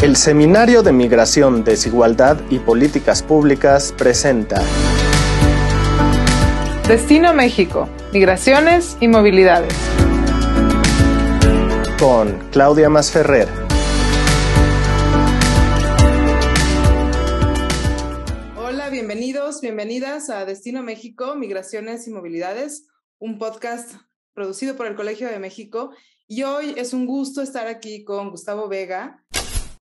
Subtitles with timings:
[0.00, 4.62] El Seminario de Migración, Desigualdad y Políticas Públicas presenta
[6.86, 9.74] Destino México, Migraciones y Movilidades.
[11.98, 13.48] Con Claudia Masferrer.
[18.56, 22.86] Hola, bienvenidos, bienvenidas a Destino México, Migraciones y Movilidades,
[23.18, 23.96] un podcast
[24.32, 25.90] producido por el Colegio de México.
[26.28, 29.24] Y hoy es un gusto estar aquí con Gustavo Vega,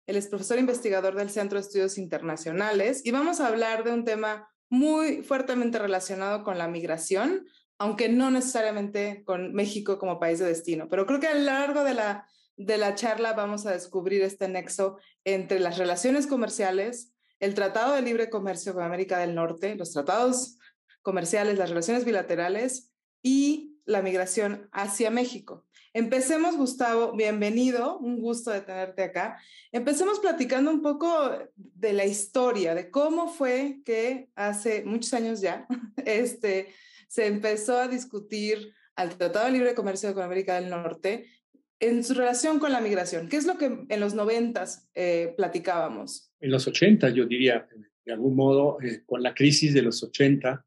[0.07, 4.05] él es profesor investigador del Centro de Estudios Internacionales y vamos a hablar de un
[4.05, 10.45] tema muy fuertemente relacionado con la migración, aunque no necesariamente con México como país de
[10.45, 10.87] destino.
[10.89, 14.47] Pero creo que a lo largo de la, de la charla vamos a descubrir este
[14.47, 19.91] nexo entre las relaciones comerciales, el Tratado de Libre Comercio con América del Norte, los
[19.91, 20.57] tratados
[21.01, 22.91] comerciales, las relaciones bilaterales
[23.21, 25.65] y la migración hacia México.
[25.95, 29.39] Empecemos, Gustavo, bienvenido, un gusto de tenerte acá.
[29.71, 35.65] Empecemos platicando un poco de la historia, de cómo fue que hace muchos años ya
[36.05, 36.73] este,
[37.07, 41.29] se empezó a discutir al Tratado de Libre Comercio con América del Norte
[41.79, 43.29] en su relación con la migración.
[43.29, 46.29] ¿Qué es lo que en los noventas eh, platicábamos?
[46.41, 47.69] En los 80, yo diría,
[48.03, 50.65] de algún modo, eh, con la crisis de los 80,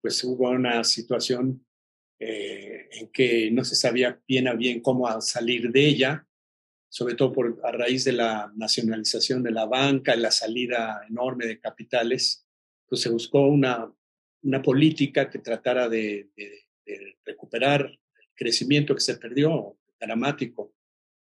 [0.00, 1.66] pues hubo una situación
[2.20, 6.26] eh, en que no se sabía bien a bien cómo salir de ella,
[6.88, 11.60] sobre todo por, a raíz de la nacionalización de la banca la salida enorme de
[11.60, 12.46] capitales,
[12.86, 13.92] pues se buscó una,
[14.42, 16.30] una política que tratara de,
[17.24, 20.74] recuperar el crecimiento que se perdió, dramático.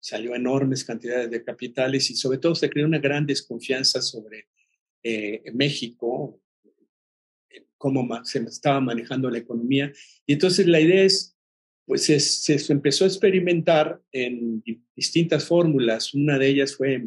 [0.00, 4.48] Salió enormes cantidades de capitales y sobre todo se creó una gran desconfianza sobre
[5.04, 6.42] eh, México,
[7.82, 9.92] cómo se estaba manejando la economía.
[10.24, 11.31] Y entonces la idea es,
[11.92, 14.62] pues se, empezó a experimentar en
[14.96, 16.14] distintas fórmulas.
[16.14, 17.06] Una de ellas fue,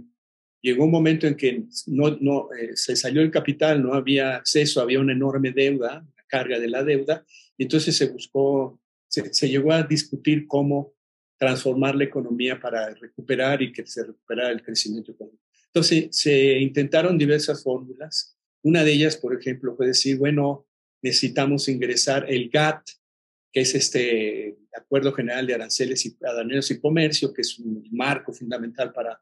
[0.61, 4.99] llegó un momento en que no, eh, se salió el capital, no había acceso, había
[4.99, 7.25] una enorme deuda, la carga de la deuda,
[7.57, 10.93] y entonces se buscó, se, se llegó a discutir cómo
[11.37, 15.43] transformar la economía para recuperar y que se recuperara el crecimiento económico.
[15.67, 18.35] Entonces se intentaron diversas fórmulas
[18.65, 20.65] una de ellas, por ejemplo, puede decir, bueno,
[21.03, 22.89] necesitamos ingresar el GATT,
[23.55, 28.33] que es este Acuerdo General de Aranceles y Aduaneros y Comercio, que es un marco
[28.33, 29.21] fundamental para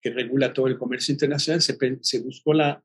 [0.00, 1.60] que regula todo el comercio internacional.
[1.60, 2.80] Se, se buscó la,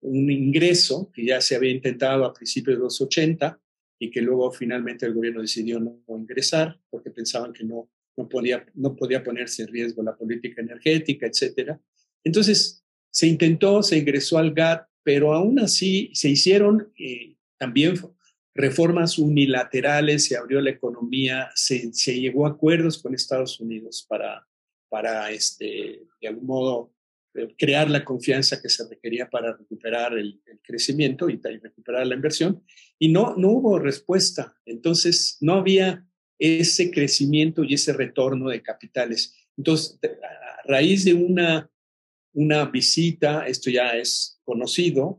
[0.00, 3.60] un ingreso que ya se había intentado a principios de los 80
[4.00, 8.66] y que luego finalmente el gobierno decidió no, ingresar porque pensaban que no, no, podía,
[8.74, 11.76] no podía ponerse en riesgo la política energética, etc.
[12.24, 17.94] Entonces, se intentó, se ingresó al GATT, pero aún así se hicieron eh, también
[18.54, 24.46] reformas unilaterales, se abrió la economía, se, se, llegó a acuerdos con Estados Unidos para,
[24.88, 26.94] para este, de algún modo,
[27.34, 32.14] eh, crear la confianza que se requería para recuperar el, crecimiento y, y, recuperar la
[32.14, 32.62] inversión.
[32.98, 34.54] Y no, no hubo respuesta.
[34.66, 36.06] Entonces, no había
[36.38, 39.36] ese crecimiento y ese retorno de capitales.
[39.56, 41.70] Entonces, a raíz de una
[42.32, 45.18] una visita, esto ya es conocido,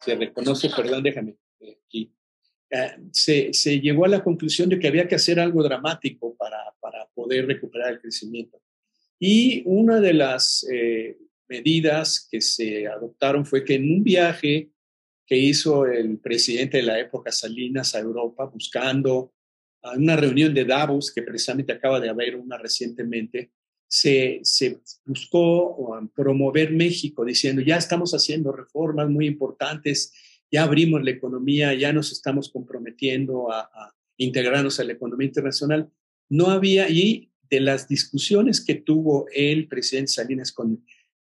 [0.00, 1.36] se reconoce, perdón, déjame
[2.70, 6.58] eh, se, llegó a la conclusión de que había que hacer algo dramático para,
[7.14, 8.62] poder recuperar el crecimiento.
[9.18, 14.70] Y una de las eh, medidas que se adoptaron fue que en un viaje
[15.26, 19.34] que hizo el presidente de la época Salinas a Europa buscando
[19.96, 23.50] una reunión de Davos, que precisamente acaba de haber una recientemente,
[23.86, 24.42] se,
[25.04, 30.12] buscó promover México diciendo, ya estamos haciendo reformas muy importantes,
[30.50, 35.90] ya abrimos la economía, ya nos estamos comprometiendo a, integrarnos a la economía internacional.
[36.28, 40.84] No había, y de las discusiones que tuvo el presidente Salinas con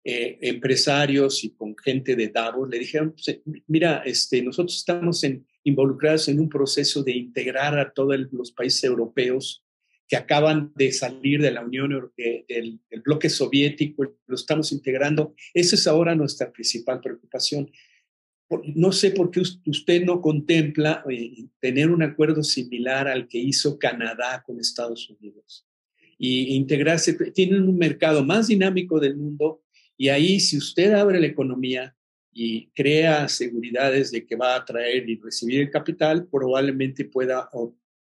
[0.05, 5.23] eh, empresarios y con gente de Davos, le dijeron, pues, mira, este, nosotros estamos
[5.65, 9.63] involucrados en un proceso de integrar a todos los países europeos
[10.09, 15.35] que acaban de salir de la Unión Europea, del, bloque soviético, lo estamos integrando.
[15.53, 17.71] Esa es ahora nuestra principal preocupación.
[18.75, 23.79] No sé por qué usted no contempla eh, tener un acuerdo similar al que hizo
[23.79, 25.67] Canadá con Estados Unidos
[26.17, 27.13] y integrarse.
[27.33, 29.63] Tienen un mercado más dinámico del mundo
[29.97, 31.95] y ahí si usted abre la economía
[32.33, 37.51] y crea seguridades de que va a traer y recibir el capital, probablemente pueda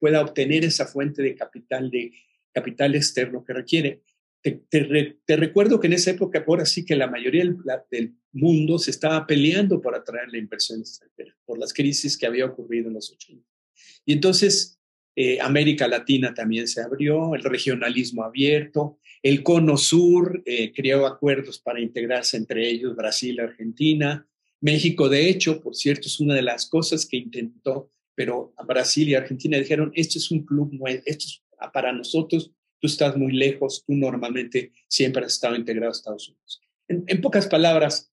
[0.02, 2.10] pueda obtener esa fuente de capital, de
[2.50, 4.02] capital externo que requiere.
[4.42, 7.44] Te, recuerdo que en esa época, ahora sí que la mayoría
[7.90, 12.46] del, mundo se estaba peleando por atraer la inversión extranjera, por las crisis que había
[12.46, 13.46] ocurrido en los 80.
[14.06, 14.80] Y entonces
[15.14, 21.58] eh, América Latina también se abrió, el regionalismo abierto, el Cono Sur eh, creó acuerdos
[21.58, 24.26] para integrarse entre ellos Brasil, Argentina,
[24.62, 29.14] México, de hecho, por cierto, es una de las cosas que intentó, pero Brasil y
[29.14, 30.72] Argentina dijeron, esto es un club
[31.04, 31.42] esto es
[31.72, 36.60] para nosotros, tú estás muy lejos, tú normalmente siempre has estado integrado a Estados Unidos.
[36.88, 38.12] En, pocas palabras,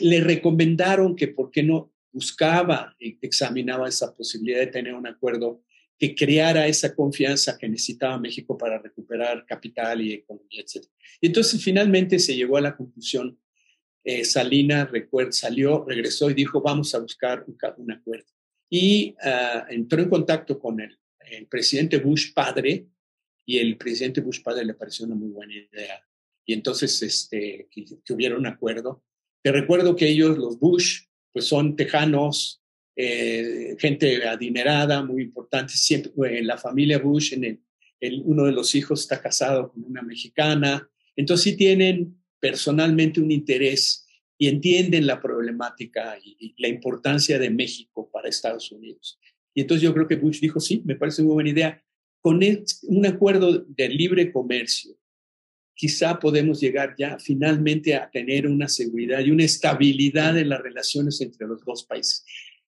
[0.00, 5.62] le recomendaron que por qué no buscaba, y examinaba esa posibilidad de tener un acuerdo
[5.96, 10.86] que creara esa confianza que necesitaba México para recuperar capital y economía, etc.
[11.20, 13.38] Y entonces finalmente se llegó a la conclusión,
[14.02, 14.90] eh, Salina
[15.30, 17.44] salió, regresó y dijo, vamos a buscar
[17.76, 18.26] un, acuerdo.
[18.68, 20.98] Y uh, entró en contacto con el,
[21.48, 22.86] presidente Bush padre
[23.50, 26.06] y el presidente Bush padre le pareció una muy buena idea.
[26.46, 29.02] Y entonces este, que, que hubiera un acuerdo.
[29.42, 32.62] Te recuerdo que ellos, los Bush, pues son tejanos,
[32.94, 35.72] eh, gente adinerada, muy importante.
[35.74, 37.44] Siempre, en la familia Bush, en
[38.00, 40.88] el, uno de los hijos está casado con una mexicana.
[41.16, 44.06] Entonces sí tienen personalmente un interés
[44.38, 49.18] y entienden la problemática y, la importancia de México para Estados Unidos.
[49.54, 51.84] Y entonces yo creo que Bush dijo, sí, me parece muy buena idea.
[52.20, 52.40] Con
[52.82, 54.94] un acuerdo de libre comercio,
[55.74, 61.20] quizá podemos llegar ya finalmente a tener una seguridad y una estabilidad en las relaciones
[61.20, 62.24] entre los dos países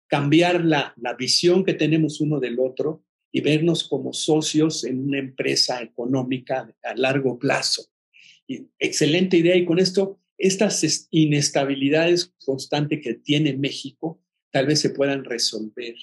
[0.08, 5.18] cambiar la, la visión que tenemos uno del otro y vernos como socios en una
[5.18, 7.84] empresa económica a largo plazo.
[8.78, 9.54] Excelente idea.
[9.54, 15.94] Y con esto, estas inestabilidades constantes que tiene México tal vez se puedan resolver.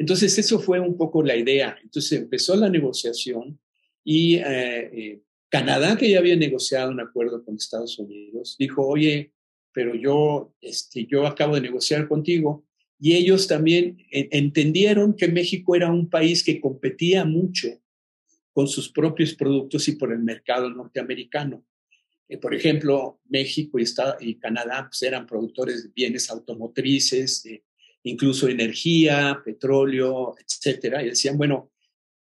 [0.00, 1.76] Entonces, eso fue un poco la idea.
[1.82, 3.60] Entonces, empezó la negociación
[4.02, 5.20] y eh, eh,
[5.50, 9.34] Canadá, que ya había negociado un acuerdo con Estados Unidos, dijo, oye,
[9.74, 12.64] pero yo, este, yo acabo de negociar contigo,
[12.98, 17.68] y ellos también entendieron que México era un país que competía mucho
[18.54, 21.62] con sus propios productos y por el mercado norteamericano.
[22.26, 23.84] Eh, por ejemplo, México y,
[24.20, 27.44] y Canadá pues, eran productores de bienes automotrices,
[28.02, 31.02] incluso energía, petróleo, etcétera.
[31.02, 31.70] Y decían, bueno,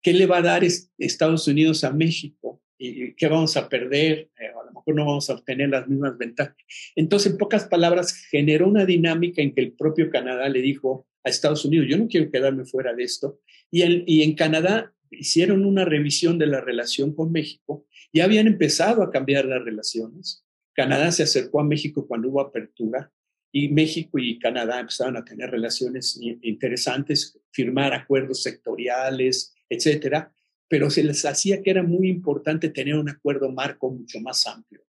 [0.01, 0.63] ¿qué le va a dar
[0.97, 2.62] Estados Unidos a México?
[2.77, 4.29] ¿Y qué vamos a perder?
[4.39, 6.56] Eh, a lo mejor no vamos a obtener las mismas ventajas.
[6.95, 11.29] Entonces, en pocas palabras, generó una dinámica en que el propio Canadá le dijo a
[11.29, 13.39] Estados Unidos, yo no quiero quedarme fuera de esto.
[13.71, 19.01] Y, y en Canadá hicieron una revisión de la relación con México y habían empezado
[19.03, 20.45] a cambiar las relaciones.
[20.73, 23.12] Canadá se acercó a México cuando hubo apertura
[23.57, 30.31] y México y Canadá empezaron a tener relaciones interesantes, firmar acuerdos sectoriales, etcétera
[30.68, 34.83] pero se les hacía que era muy importante tener un acuerdo marco mucho más amplio.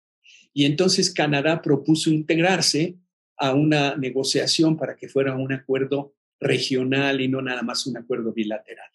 [0.54, 2.98] Y entonces Canadá propuso integrarse
[3.38, 8.34] a una negociación para que fuera un acuerdo regional y no nada más un acuerdo
[8.34, 8.90] bilateral.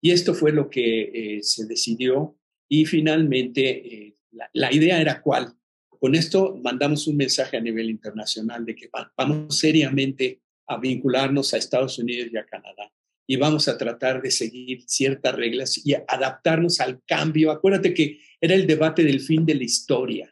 [0.00, 2.36] Y esto fue lo que eh, se decidió
[2.68, 4.16] y finalmente eh,
[4.52, 5.54] la, idea era cuál.
[6.04, 11.56] Con esto mandamos un mensaje a nivel internacional de que vamos seriamente a vincularnos a
[11.56, 12.92] Estados Unidos y a Canadá
[13.26, 17.50] y vamos a tratar de seguir ciertas reglas y adaptarnos al cambio.
[17.50, 20.30] Acuérdate que era el debate del fin de la historia,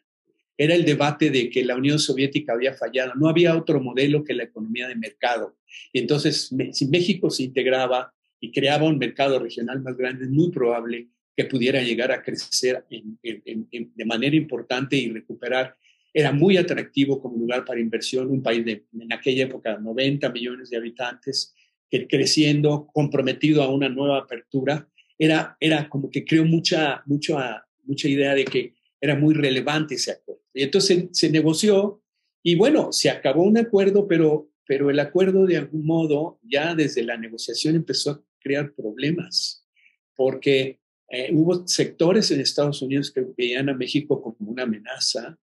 [0.58, 4.34] era el debate de que la Unión Soviética había fallado, no había otro modelo que
[4.34, 5.56] la economía de mercado.
[5.90, 10.50] Y entonces, si México se integraba y creaba un mercado regional más grande, es muy
[10.50, 15.76] probable que pudiera llegar a crecer de manera importante y recuperar.
[16.12, 20.70] Era muy atractivo como lugar para inversión, un país de, en aquella época 90 millones
[20.70, 21.54] de habitantes,
[22.08, 28.34] creciendo, comprometido a una nueva apertura, era, era como que creó mucha, mucha, mucha idea
[28.34, 30.42] de que era muy relevante ese acuerdo.
[30.54, 32.02] Y entonces se, negoció
[32.42, 37.02] y bueno, se acabó un acuerdo, pero, pero el acuerdo de algún modo ya desde
[37.02, 39.66] la negociación empezó a crear problemas,
[40.14, 40.80] porque
[41.14, 45.38] eh, hubo sectores en Estados Unidos que veían a México como una amenaza,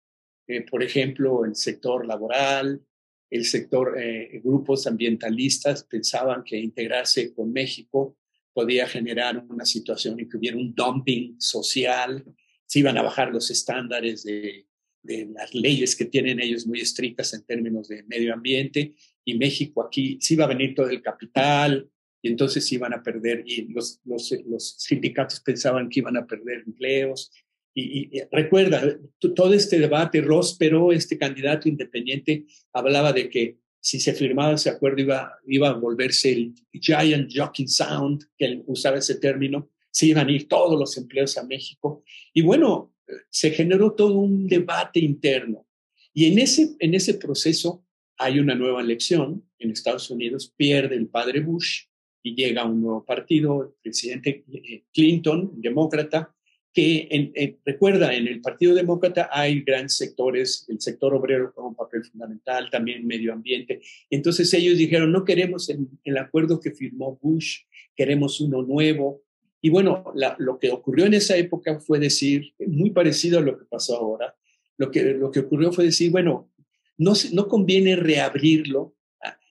[0.47, 2.81] eh, por ejemplo, el sector laboral,
[3.29, 8.17] el sector, eh, grupos ambientalistas pensaban que integrarse con México
[8.53, 12.25] podía generar una situación en que hubiera un dumping social,
[12.65, 14.69] se iban a bajar los estándares de,
[15.03, 18.95] de las leyes que tienen ellos muy estrictas en términos de medio ambiente,
[19.25, 21.91] y México aquí sí iba a venir todo el capital,
[22.27, 27.31] y entonces iban a perder, y los, los, sindicatos pensaban que iban a perder empleos,
[27.73, 34.13] y, recuerda, todo este debate, Ross pero este candidato independiente, hablaba de que si se
[34.13, 39.17] firmaba ese acuerdo iba, iba a volverse el Giant Jockey Sound, que él usaba ese
[39.17, 42.03] término, se iban a ir todos los empleos a México.
[42.33, 42.93] Y bueno,
[43.31, 45.65] se generó todo un debate interno.
[46.13, 47.87] Y en ese, en ese proceso
[48.19, 51.85] hay una nueva elección en Estados Unidos, pierde el padre Bush
[52.27, 56.35] y llega un nuevo partido, el presidente eh, Clinton, demócrata,
[56.75, 62.05] que recuerda, en el Partido Demócrata hay grandes sectores, el sector obrero con un papel
[62.05, 63.81] fundamental, también medio ambiente.
[64.11, 67.61] Entonces ellos dijeron, no queremos el, acuerdo que firmó Bush,
[67.95, 69.23] queremos uno nuevo.
[69.63, 70.05] Y bueno,
[70.39, 74.35] lo que ocurrió en esa época fue decir, muy parecido a lo que pasó ahora,
[74.77, 76.51] lo que, lo que ocurrió fue decir, bueno,
[76.99, 78.96] no, no conviene reabrirlo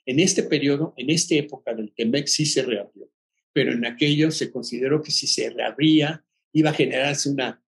[0.06, 3.10] en este periodo, en esta época del que MEX sí se reabrió,
[3.54, 7.62] pero en aquello se consideró que si se reabría, iba a generarse una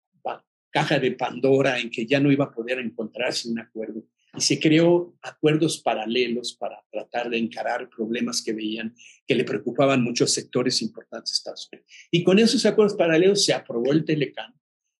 [0.75, 4.03] caja de Pandora en que ya no iba a poder encontrarse un acuerdo.
[4.37, 8.93] Y se creó acuerdos paralelos para tratar de encarar problemas que veían
[9.25, 11.89] que le preocupaban muchos sectores importantes de Estados Unidos.
[12.11, 14.53] Y con esos acuerdos paralelos se aprobó el Telecán,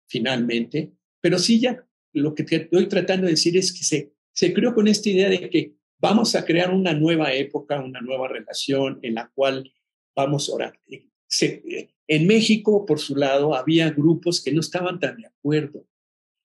[0.08, 4.74] finalmente, pero sí ya lo que estoy tratando de decir es que se, se creó
[4.74, 9.16] con esta idea de que vamos a crear una nueva época, una nueva relación en
[9.16, 9.72] la cual
[10.16, 10.80] vamos a orar.
[11.28, 15.88] Se, en México, por su lado, había grupos que no estaban tan de acuerdo.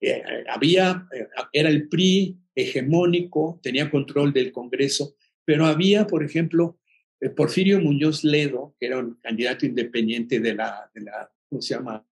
[0.01, 6.79] Eh, había, eh, era el PRI hegemónico, tenía control del Congreso, pero había, por ejemplo,
[7.21, 11.75] eh, Porfirio Muñoz Ledo, que era un candidato independiente de la, de la ¿cómo se
[11.75, 12.05] llama?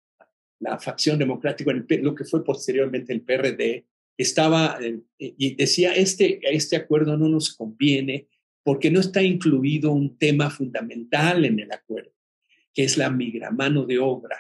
[0.61, 3.87] La facción democrática, lo que fue posteriormente el PRD,
[4.19, 4.79] estaba
[5.19, 8.29] y decía, este, este acuerdo no nos conviene
[8.63, 12.13] porque no está incluido un tema fundamental en el acuerdo
[12.79, 14.39] que es la migra, mano de obra.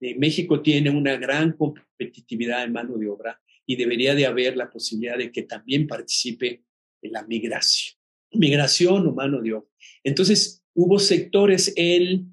[0.00, 4.70] Eh, México tiene una gran competitividad en mano de obra y debería de haber la
[4.70, 6.62] posibilidad de que también participe
[7.02, 7.98] en la migración,
[8.32, 9.68] migración o mano de obra.
[10.04, 12.26] Entonces, hubo sectores, él,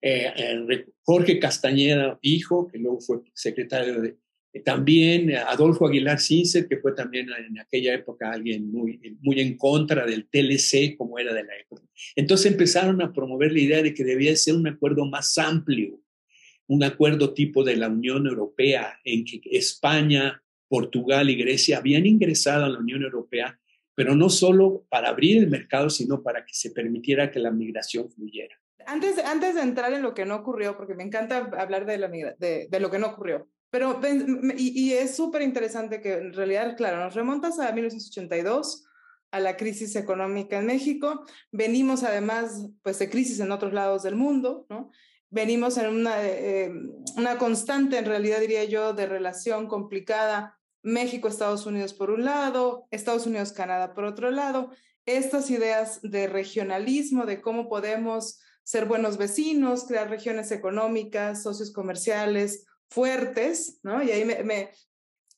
[0.00, 4.16] eh, Jorge Castañeda, hijo, que luego fue secretario de,
[4.64, 10.06] también Adolfo Aguilar Cincer, que fue también en aquella época alguien muy, muy en contra
[10.06, 11.82] del TLC, como era de la época.
[12.14, 16.00] Entonces empezaron a promover la idea de que debía ser un acuerdo más amplio,
[16.68, 22.64] un acuerdo tipo de la Unión Europea, en que España, Portugal y Grecia habían ingresado
[22.64, 23.58] a la Unión Europea,
[23.94, 28.10] pero no solo para abrir el mercado, sino para que se permitiera que la migración
[28.10, 28.56] fluyera.
[28.86, 32.08] Antes, antes de entrar en lo que no ocurrió, porque me encanta hablar de, la,
[32.08, 34.00] de lo que no ocurrió, pero,
[34.56, 38.86] y, es súper interesante que en realidad, claro, nos remontas a 1982,
[39.30, 44.16] a la crisis económica en México, venimos además pues de crisis en otros lados del
[44.16, 44.90] mundo, ¿no?
[45.28, 46.72] Venimos en una, eh,
[47.18, 53.26] una constante, en realidad diría yo, de relación complicada México-Estados Unidos por un lado, Estados
[53.26, 54.70] Unidos-Canadá por otro lado,
[55.04, 62.65] estas ideas de regionalismo, de cómo podemos ser buenos vecinos, crear regiones económicas, socios comerciales,
[62.88, 64.02] fuertes, ¿no?
[64.02, 64.70] Y ahí me, me,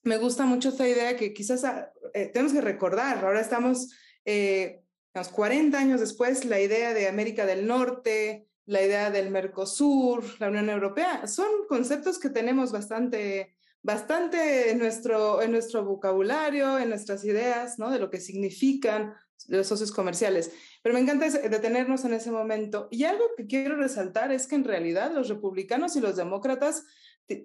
[0.02, 3.90] me gusta mucho esta idea que quizás ah, eh, tenemos que recordar, ahora estamos
[4.24, 4.82] eh,
[5.26, 10.70] 40 años después, la idea de América del Norte, la idea del Mercosur, la Unión
[10.70, 17.78] Europea, son conceptos que tenemos bastante, bastante en nuestro, en nuestro vocabulario, en nuestras ideas,
[17.78, 17.90] ¿no?
[17.90, 19.14] De lo que significan
[19.48, 20.52] los socios comerciales.
[20.82, 22.88] Pero me encanta detenernos en ese momento.
[22.90, 26.84] Y algo que quiero resaltar es que en realidad los republicanos y los demócratas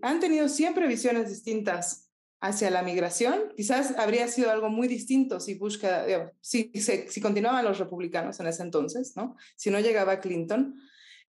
[0.02, 2.10] han tenido siempre visiones distintas
[2.42, 3.54] hacia la migración.
[3.56, 5.80] Quizás habría sido algo muy distinto si Bush,
[6.42, 9.38] si, si, continuaban los republicanos en ese entonces, ¿no?
[9.56, 10.76] Si no llegaba Clinton.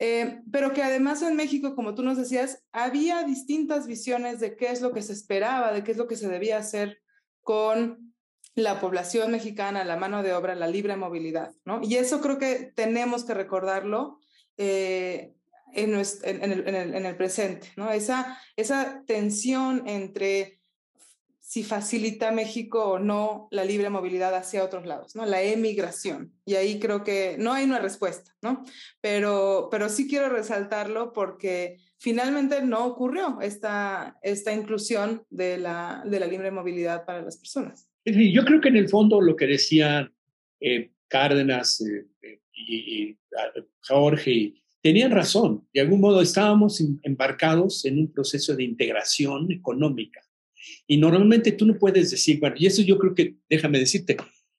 [0.00, 4.73] Eh, pero que además en México, como tú nos decías, había distintas visiones de qué
[4.73, 6.99] es lo que se esperaba, de qué es lo que se debía hacer
[7.42, 8.12] con
[8.56, 11.80] la población mexicana, la mano de obra, la libre movilidad, ¿no?
[11.82, 14.18] Y eso creo que tenemos que recordarlo
[14.56, 15.34] eh,
[15.75, 17.90] en, en, el, presente, ¿no?
[17.90, 20.61] Esa, esa tensión entre
[21.40, 25.25] si facilita México o no la libre movilidad hacia otros lados, ¿no?
[25.26, 26.33] La emigración.
[26.45, 28.64] Y ahí creo que no hay una respuesta, ¿no?
[29.00, 36.19] Pero, pero sí quiero resaltarlo porque finalmente no ocurrió esta, esta inclusión de la, de
[36.19, 37.88] la libre movilidad para las personas.
[38.04, 40.12] Yo creo que en el fondo lo que decían
[40.61, 43.52] eh, Cárdenas eh, eh, y, ah,
[43.83, 45.66] Jorge y tenían razón.
[45.72, 50.20] De algún modo estábamos embarcados en un proceso de integración económica.
[50.86, 54.18] Y normalmente tú no puedes decir, bueno, y eso yo creo que, déjame decirte,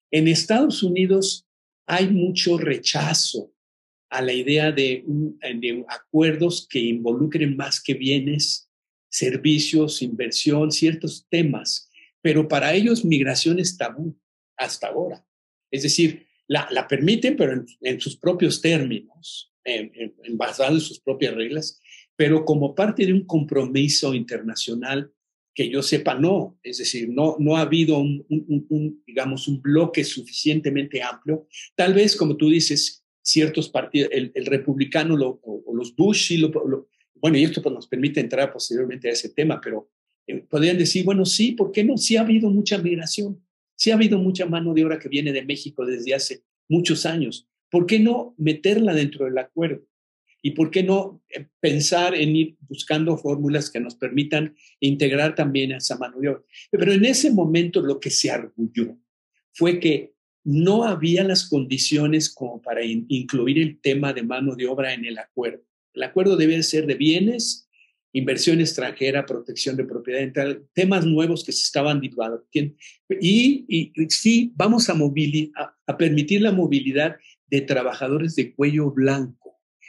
[0.09, 1.47] en Estados Unidos
[1.85, 3.53] hay mucho rechazo
[4.09, 8.67] a la idea de, de acuerdos que involucren más que bienes,
[9.09, 11.91] servicios, inversión, ciertos temas.
[12.23, 14.19] Pero para ellos migración es tabú
[14.57, 15.23] hasta ahora.
[15.69, 21.33] Es decir, la, la permiten, pero en sus propios términos en, basado en sus propias
[21.35, 21.81] reglas,
[22.15, 25.11] pero como parte de un compromiso internacional
[25.53, 26.59] que yo sepa, no.
[26.63, 31.47] Es decir, no, no ha habido un, digamos, un bloque suficientemente amplio.
[31.75, 36.51] Tal vez, como tú dices, ciertos partidos, el, republicano o, los Bush, y lo,
[37.15, 39.89] bueno, y esto pues, nos permite entrar posteriormente a ese tema, pero
[40.27, 41.97] eh, podrían decir, bueno, sí, ¿por qué no?
[41.97, 43.43] Sí ha habido mucha migración,
[43.75, 47.47] sí ha habido mucha mano de obra que viene de México desde hace muchos años.
[47.75, 49.85] ¿Por qué no meterla dentro del acuerdo?
[50.41, 55.73] ¿Y por qué no eh, pensar en ir buscando fórmulas que nos permitan integrar también
[55.73, 56.43] a esa mano de obra?
[56.71, 58.97] Pero en ese momento lo que se arguyó
[59.51, 60.13] fue que
[60.45, 65.17] no había las condiciones como para incluir el tema de mano de obra en el
[65.17, 65.61] acuerdo.
[65.93, 67.67] El acuerdo debe ser de bienes,
[68.13, 72.73] inversión extranjera, protección de propiedad, temas nuevos que se estaban debatiendo.
[73.19, 77.17] Y, y, sí, vamos a, a, a permitir la movilidad
[77.55, 79.45] de trabajadores de cuello blanco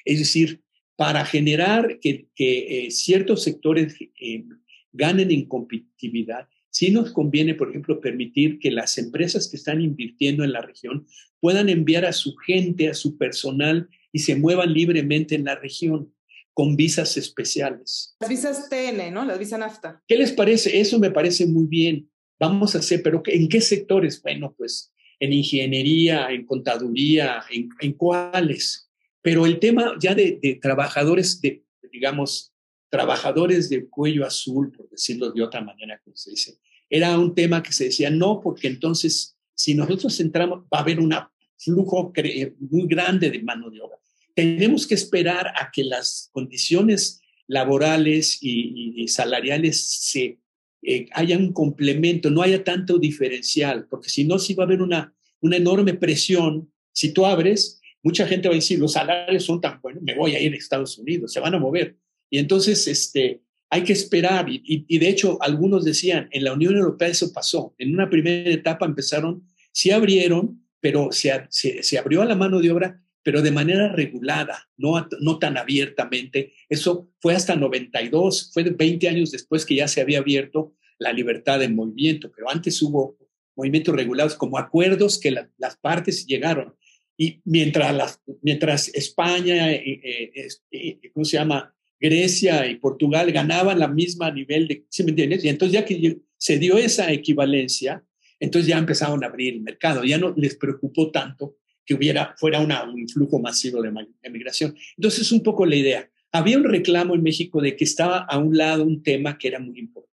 [0.07, 0.63] es decir,
[0.97, 4.45] para generar que, eh, ciertos sectores eh,
[4.93, 10.45] ganen en competitividad, sí nos conviene, por ejemplo, permitir que las empresas que están invirtiendo
[10.45, 11.07] en la región
[11.41, 16.15] puedan enviar a su gente, a su personal y se muevan libremente en la región
[16.55, 18.17] con visas especiales.
[18.21, 19.27] Las visas TN, ¿no?
[19.27, 20.03] Las visas NAFTA.
[20.09, 20.81] ¿Qué les parece?
[20.81, 22.09] Eso me parece muy bien.
[22.39, 24.23] Vamos a hacer, pero ¿en qué sectores?
[24.23, 28.87] Bueno, pues en ingeniería, en contaduría, en, en cuáles.
[29.23, 32.53] Pero el tema ya de, trabajadores, de, digamos,
[32.89, 36.59] trabajadores de cuello azul, por decirlo de otra manera, como se dice,
[36.89, 41.01] era un tema que se decía, no, porque entonces, si nosotros entramos, va a haber
[41.01, 41.13] un
[41.59, 42.13] flujo
[42.61, 43.99] muy grande de mano de obra.
[44.35, 50.39] Tenemos que esperar a que las condiciones laborales y, salariales se
[50.87, 54.83] eh, haya un complemento, no haya tanto diferencial, porque si no, sí va a haber
[54.83, 56.71] una, una enorme presión.
[56.93, 60.37] Si tú abres, mucha gente va a decir, los salarios son tan buenos, me voy
[60.37, 61.97] a ir a Estados Unidos, se van a mover.
[62.31, 64.47] Y entonces este, hay que esperar.
[64.49, 67.75] Y, de hecho, algunos decían, en la Unión Europea eso pasó.
[67.79, 72.71] En una primera etapa empezaron, sí abrieron, pero se, se, abrió a la mano de
[72.71, 76.53] obra, pero de manera regulada, no, no tan abiertamente.
[76.69, 81.59] Eso fue hasta 92, fue 20 años después que ya se había abierto la libertad
[81.59, 83.19] de movimiento, pero antes hubo
[83.57, 86.77] movimientos regulados como acuerdos que las partes llegaron.
[87.17, 91.75] Y mientras, mientras España, eh, eh, eh, ¿cómo se llama?
[91.99, 95.45] Grecia y Portugal ganaban la misma nivel de, ¿sí me entiendes?
[95.45, 98.05] Y entonces ya que se dio esa equivalencia,
[98.39, 102.61] entonces ya empezaron a abrir el mercado, ya no les preocupó tanto que hubiera, fuera
[102.61, 104.77] una, un flujo masivo de migración.
[104.97, 106.11] Entonces es un poco la idea.
[106.33, 109.61] Había un reclamo en México de que estaba a un lado un tema que era
[109.61, 110.07] muy importante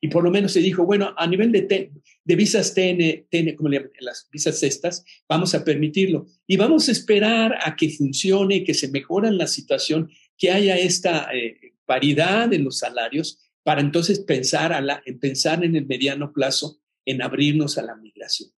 [0.00, 1.92] y por lo menos se dijo, bueno, a nivel de,
[2.24, 6.26] de visas TN, TN, como le las visas estas, vamos a permitirlo.
[6.46, 11.28] Y vamos a esperar a que funcione, que se mejore la situación, que haya esta
[11.34, 16.80] eh, paridad en los salarios, para entonces pensar, a la, pensar en el mediano plazo
[17.04, 18.50] en abrirnos a la migración.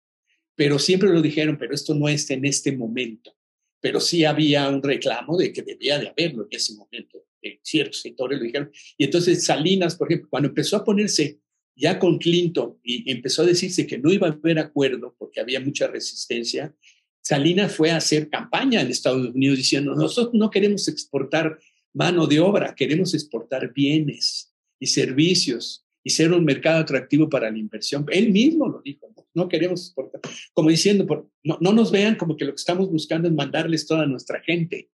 [0.61, 3.35] Pero siempre lo dijeron, pero esto no está en este momento.
[3.81, 7.25] Pero sí había un reclamo de que debía de haberlo en ese momento
[7.63, 8.71] ciertos sectores lo dijeron.
[8.99, 11.41] Y entonces Salinas, por ejemplo, cuando empezó a ponerse
[11.75, 15.61] ya con Clinton y empezó a decirse que no iba a haber acuerdo porque había
[15.61, 16.75] mucha resistencia,
[17.23, 21.59] Salinas fue a hacer campaña en Estados Unidos diciendo, nosotros no queremos exportar
[21.95, 27.57] mano de obra, queremos exportar bienes y servicios y ser un mercado atractivo para la
[27.57, 28.05] inversión.
[28.11, 30.21] Él mismo lo dijo, no, queremos exportar,
[30.53, 31.07] como diciendo,
[31.45, 34.91] no, no nos vean como que lo que estamos buscando es mandarles toda nuestra gente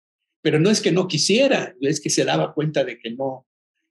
[0.44, 3.46] pero no es que no quisiera, es que se daba cuenta de que no,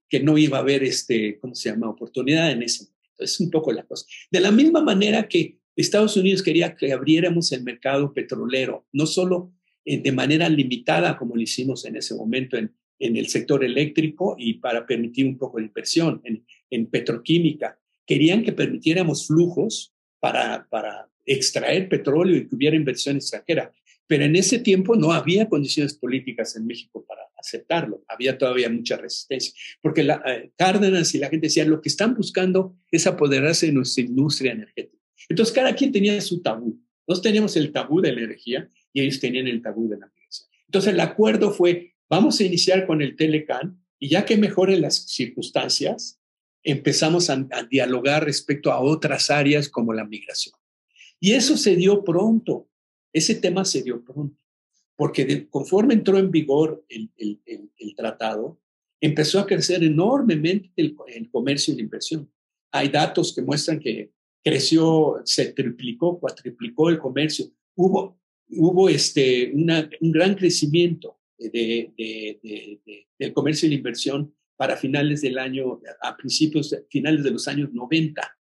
[0.07, 3.09] que no iba a haber, este, ¿cómo se llama?, oportunidad en ese momento.
[3.17, 4.05] Es un poco la cosa.
[4.29, 9.51] De la misma manera que Estados Unidos quería que abriéramos el mercado petrolero, no solo
[9.83, 14.53] de manera limitada como lo hicimos en ese momento en, en el sector eléctrico y
[14.59, 17.79] para permitir un poco de inversión en, en petroquímica.
[18.05, 19.92] Querían que permitiéramos flujos
[20.23, 23.71] para, extraer petróleo y que hubiera inversión extranjera.
[24.07, 28.03] Pero en ese tiempo no había condiciones políticas en México para aceptarlo.
[28.09, 32.13] Había todavía mucha resistencia, porque la, eh, Cárdenas y la gente decían, lo que están
[32.13, 35.01] buscando es apoderarse de nuestra industria energética.
[35.29, 36.77] Entonces, cada quien tenía su tabú.
[37.07, 40.49] Nosotros teníamos el tabú de la energía y ellos tenían el tabú de la migración.
[40.67, 45.05] Entonces, el acuerdo fue, vamos a iniciar con el Telecan y ya que mejoren las
[45.07, 46.19] circunstancias,
[46.63, 50.55] empezamos a, a dialogar respecto a otras áreas como la migración.
[51.19, 52.67] Y eso se dio pronto.
[53.13, 54.37] Ese tema se dio pronto,
[54.97, 58.59] porque conforme entró en vigor el, tratado,
[58.99, 62.29] empezó a crecer enormemente el, comercio y la inversión.
[62.71, 64.11] Hay datos que muestran que
[64.43, 67.45] creció, se triplicó, cuatriplicó el comercio.
[67.75, 72.81] Hubo, hubo este, un gran crecimiento de,
[73.17, 77.71] del comercio y la inversión para finales del año, a principios, finales de los años
[77.73, 78.37] 90.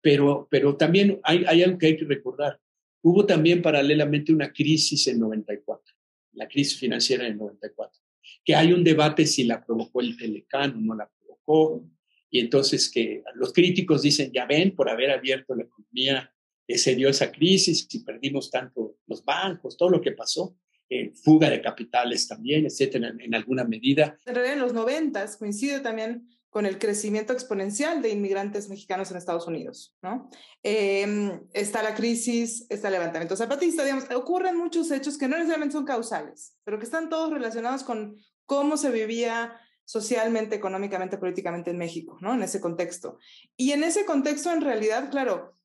[0.00, 2.60] Pero, pero también hay, algo que hay que recordar.
[3.02, 5.94] Hubo también paralelamente una crisis en 94.
[6.32, 8.00] la crisis financiera del 94.
[8.44, 11.84] Que hay un debate si la provocó el Telecán o no la provocó,
[12.30, 16.32] y entonces que los críticos dicen, ya ven, por haber abierto la economía,
[16.66, 20.56] eh, se dio esa crisis y perdimos tanto los bancos, todo lo que pasó.
[20.94, 24.18] Eh, fuga de capitales también, etcétera, en, alguna medida.
[24.26, 29.96] En los noventas coincide también con el crecimiento exponencial de inmigrantes mexicanos en Estados Unidos,
[30.02, 30.28] ¿no?
[30.62, 35.72] Em, está la crisis, está el levantamiento zapatista, digamos, ocurren muchos hechos que no necesariamente
[35.72, 41.78] son causales, pero que están todos relacionados con cómo se vivía socialmente, económicamente, políticamente en
[41.78, 42.34] México, ¿no?
[42.34, 43.16] En ese contexto.
[43.56, 45.56] Y en ese contexto, en realidad, claro,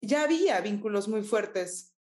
[0.00, 1.95] ya había vínculos muy fuertes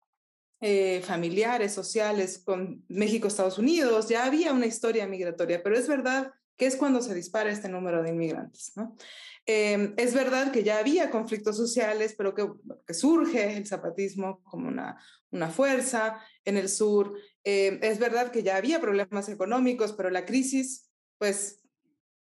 [0.67, 6.33] eh, familiares, sociales con México, Estados Unidos, ya había una historia migratoria, pero es verdad
[6.57, 8.73] que es cuando se dispara este número de inmigrantes.
[8.75, 8.97] ¿no?
[9.45, 14.99] Em, es verdad que ya había conflictos sociales, pero que, surge el zapatismo como una,
[15.31, 17.13] una fuerza en el sur.
[17.43, 21.61] Em, es verdad que ya había problemas económicos, pero la crisis, pues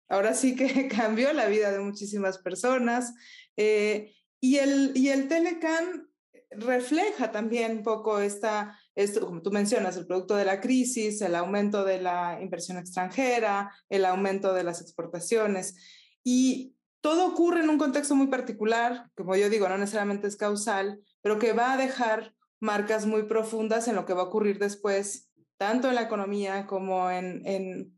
[0.09, 3.13] ahora sí que cambió la vida de muchísimas personas.
[3.55, 6.09] Eh, y, el, y el Telecan
[6.51, 11.35] refleja también un poco esta, esto, como tú mencionas, el producto de la crisis, el
[11.35, 15.75] aumento de la inversión extranjera, el aumento de las exportaciones.
[16.23, 20.99] Y todo ocurre en un contexto muy particular, como yo digo, no necesariamente es causal,
[21.21, 25.29] pero que va a dejar marcas muy profundas en lo que va a ocurrir después,
[25.57, 27.93] tanto en la economía como en, en,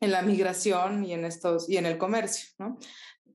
[0.00, 2.48] en la migración y en, estos, y en el comercio.
[2.58, 2.78] ¿no?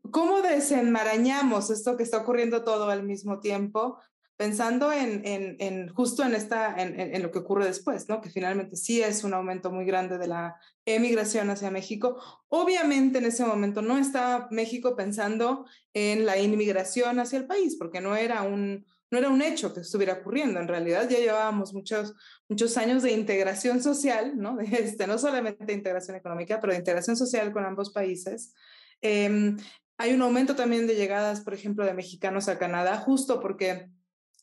[0.10, 4.00] ¿Cómo desenmarañamos esto que está ocurriendo todo al mismo tiempo
[4.41, 8.21] pensando en, justo en, esta, en, lo que ocurre después, ¿no?
[8.21, 12.19] que finalmente sí es un aumento muy grande de la emigración hacia México.
[12.49, 18.01] Obviamente en ese momento no estaba México pensando en la inmigración hacia el país, porque
[18.01, 20.60] no era un, no era un hecho que estuviera ocurriendo.
[20.60, 22.15] En realidad ya llevábamos muchos,
[22.49, 24.58] muchos años de integración social, ¿no?
[24.60, 28.56] Este, no solamente de integración económica, pero de integración social con ambos países.
[29.01, 29.56] Em,
[29.99, 33.91] hay un aumento también de llegadas, por ejemplo, de mexicanos a Canadá, justo porque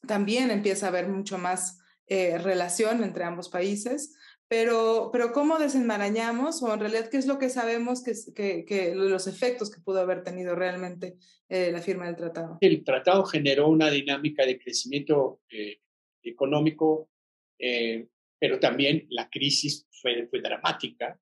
[0.07, 4.15] también empieza a haber mucho más eh, relación entre ambos países.
[4.51, 8.95] Pero, pero ¿cómo desenmarañamos o en realidad qué es lo que sabemos que, que, que
[8.95, 11.19] los efectos que pudo haber tenido realmente
[11.51, 12.57] eh, la firma del tratado?
[12.63, 15.81] El tratado generó una dinámica de crecimiento eh,
[16.23, 17.11] económico,
[18.39, 21.21] pero también la crisis fue, fue dramática.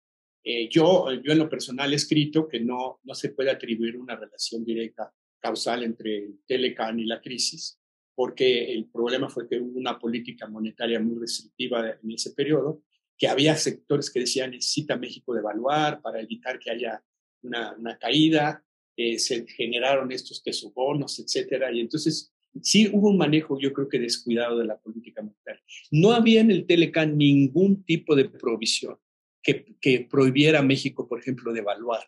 [0.70, 4.64] yo, yo en lo personal he escrito que no, no se puede atribuir una relación
[4.64, 7.80] directa causal entre el Telecan y la crisis,
[8.16, 12.82] porque el problema fue que hubo una política monetaria muy restrictiva en ese periodo,
[13.16, 17.04] que había sectores que decían necesita México devaluar para evitar que haya
[17.42, 18.64] una, una caída,
[18.96, 23.98] eh, se generaron estos tesobonos, etcétera, y entonces sí hubo un manejo, yo creo que
[23.98, 25.62] descuidado de la política monetaria.
[25.90, 28.96] No había en el Telecan ningún tipo de provisión
[29.42, 32.06] que, que prohibiera a México, por ejemplo, devaluar.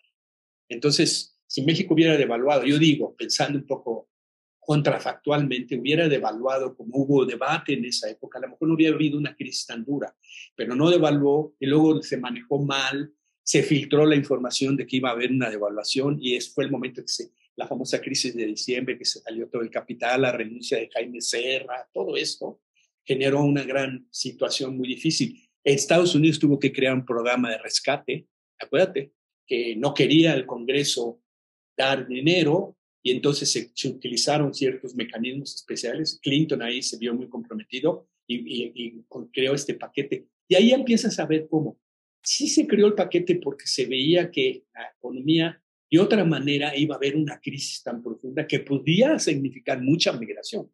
[0.71, 4.09] Entonces, si México hubiera devaluado, yo digo, pensando un poco
[4.69, 9.17] contrafactualmente hubiera devaluado, como hubo debate en esa época, a lo mejor no hubiera habido
[9.17, 10.15] una crisis tan dura,
[10.55, 13.11] pero no devaluó y luego se manejó mal,
[13.43, 16.71] se filtró la información de que iba a haber una devaluación y ese fue el
[16.71, 20.33] momento que se, la famosa crisis de diciembre, que se salió todo el capital, la
[20.33, 22.61] renuncia de Jaime Serra, todo esto
[23.07, 25.49] generó una gran situación muy difícil.
[25.65, 28.27] Estados Unidos tuvo que crear un programa de rescate,
[28.59, 29.15] acuérdate,
[29.47, 31.23] que no quería el Congreso
[31.75, 32.78] dar dinero,
[33.09, 36.21] y entonces se, utilizaron ciertos mecanismos especiales.
[36.23, 40.27] Clinton ahí se vio muy comprometido y, creó este paquete.
[40.47, 41.81] Y ahí empiezas a ver cómo.
[42.23, 45.59] Sí se creó el paquete porque se veía que la economía
[45.91, 50.71] de otra manera iba a haber una crisis tan profunda que podía significar mucha migración.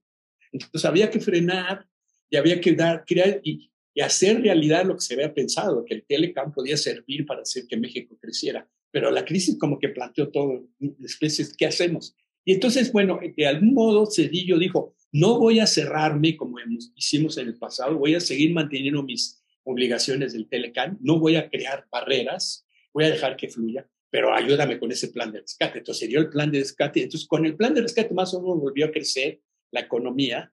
[0.50, 1.86] Entonces había que frenar
[2.28, 5.94] y había que dar, crear y, y hacer realidad lo que se había pensado, que
[5.94, 8.68] el Telecam podía servir para hacer que México creciera.
[8.90, 10.68] Pero la crisis como que planteó todo,
[10.98, 12.16] especies, ¿qué hacemos?
[12.44, 16.58] Y entonces, bueno, de algún modo Cedillo dijo, no voy a cerrarme como
[16.96, 21.48] hicimos en el pasado, voy a seguir manteniendo mis obligaciones del Telecan, no voy a
[21.48, 25.78] crear barreras, voy a dejar que fluya, pero ayúdame con ese plan de rescate.
[25.78, 28.60] Entonces dio el plan de rescate, entonces con el plan de rescate más o menos
[28.60, 30.52] volvió a crecer la economía,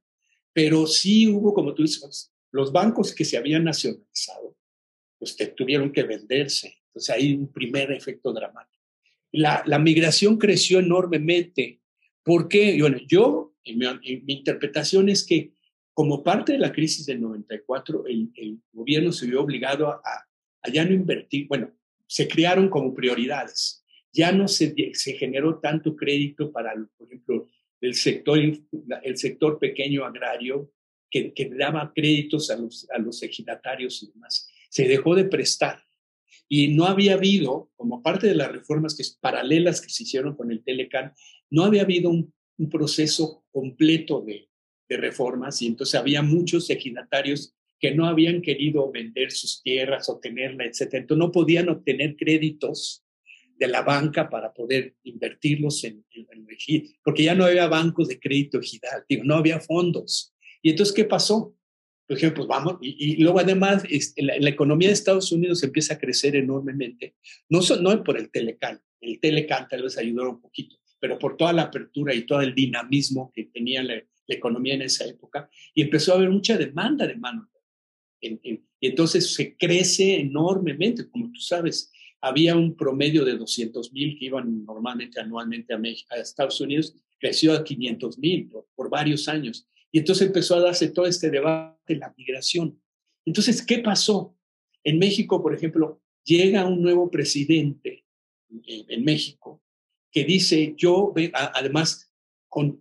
[0.53, 4.57] pero sí hubo, como tú dices, los bancos que se habían nacionalizado,
[5.19, 6.77] pues tuvieron que venderse.
[6.87, 8.83] Entonces hay un primer efecto dramático.
[9.31, 11.80] La, la migración creció enormemente.
[12.23, 12.77] ¿Por qué?
[12.79, 15.53] Bueno, yo, en mi, interpretación es que
[15.93, 20.01] como parte de la crisis del 94, el, el gobierno se vio obligado a,
[20.63, 21.71] a, ya no invertir, bueno,
[22.07, 23.83] se crearon como prioridades.
[24.13, 27.47] Ya no se, se generó tanto crédito para, por ejemplo,
[27.79, 30.71] el sector, el sector pequeño agrario,
[31.09, 35.83] que, que daba créditos a los, a los ejidatarios y demás se dejó de prestar.
[36.47, 40.51] Y no había habido, como parte de las reformas que, paralelas que se hicieron con
[40.51, 41.13] el Telecan,
[41.49, 42.33] no había habido un,
[42.69, 44.47] proceso completo de,
[44.87, 50.19] de reformas y entonces había muchos ejidatarios que no habían querido vender sus tierras o
[50.19, 50.81] tenerla, etc.
[50.93, 53.03] Entonces no podían obtener créditos
[53.61, 58.19] de la banca para poder invertirlos en, el ejido, porque ya no había bancos de
[58.19, 60.33] crédito ejidal, no había fondos.
[60.61, 61.55] Y entonces, ¿qué pasó?
[62.11, 63.85] Por ejemplo, pues vamos, y, luego además
[64.17, 67.15] la, economía de Estados Unidos empieza a crecer enormemente,
[67.47, 71.53] no, no por el Telecan, el Telecan tal vez ayudó un poquito, pero por toda
[71.53, 76.11] la apertura y todo el dinamismo que tenía la, economía en esa época, y empezó
[76.11, 77.49] a haber mucha demanda de mano
[78.21, 81.93] y entonces se crece enormemente, como tú sabes.
[82.19, 87.53] Había un promedio de 200 mil que iban normalmente anualmente a, a Estados Unidos, creció
[87.53, 89.67] a 500 mil por, varios años.
[89.91, 92.81] Y entonces empezó a darse todo este debate de la migración.
[93.25, 94.35] Entonces, ¿qué pasó?
[94.83, 98.05] En México, por ejemplo, llega un nuevo presidente
[98.49, 99.61] en, México
[100.11, 102.11] que dice, yo, además,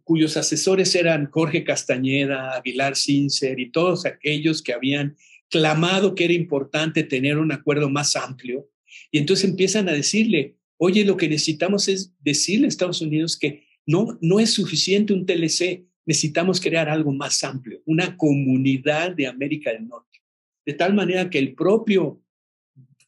[0.05, 5.17] cuyos asesores eran Jorge Castañeda, Aguilar Sincer y todos aquellos que habían
[5.49, 8.69] clamado que era importante tener un acuerdo más amplio.
[9.11, 13.65] Y entonces empiezan a decirle, oye, lo que necesitamos es decirle a Estados Unidos que
[13.87, 19.71] no, no es suficiente un TLC, necesitamos crear algo más amplio, una comunidad de América
[19.73, 20.19] del Norte.
[20.65, 22.21] De tal manera que el propio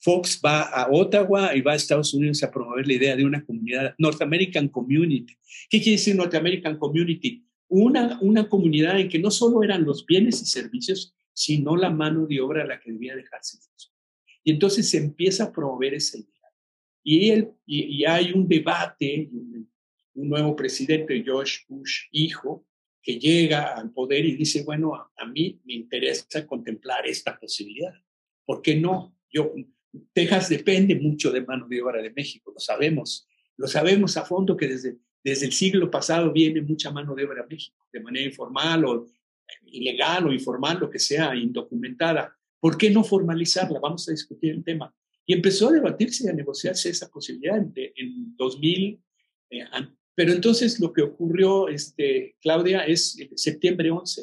[0.00, 3.44] Fox va a Ottawa y va a Estados Unidos a promover la idea de una
[3.44, 5.36] comunidad, North American Community.
[5.70, 7.44] ¿Qué quiere decir North American Community?
[7.68, 12.26] Una, una comunidad en que no solo eran los bienes y servicios, sino la mano
[12.26, 13.58] de obra a la que debía dejarse.
[14.44, 16.28] Y entonces se empieza a promover esa idea.
[17.04, 19.68] Y, él, y, hay un debate, un,
[20.14, 22.66] nuevo presidente, George Bush, hijo,
[23.02, 27.92] que llega al poder y dice, bueno, a, mí me interesa contemplar esta posibilidad.
[28.44, 29.16] ¿Por qué no?
[29.30, 29.52] Yo,
[30.12, 33.26] Texas depende mucho de mano de obra de México, lo sabemos.
[33.56, 37.42] Lo sabemos a fondo que desde, desde el siglo pasado viene mucha mano de obra
[37.42, 39.06] a México, de manera informal o
[39.66, 42.36] ilegal o informal, lo que sea, indocumentada.
[42.60, 43.80] ¿Por qué no formalizarla?
[43.80, 44.94] Vamos a discutir el tema.
[45.26, 49.00] Y empezó a debatirse y a negociarse esa posibilidad en, en 2000.
[49.50, 49.64] Eh,
[50.14, 54.22] pero entonces lo que ocurrió, este, Claudia, es septiembre 11,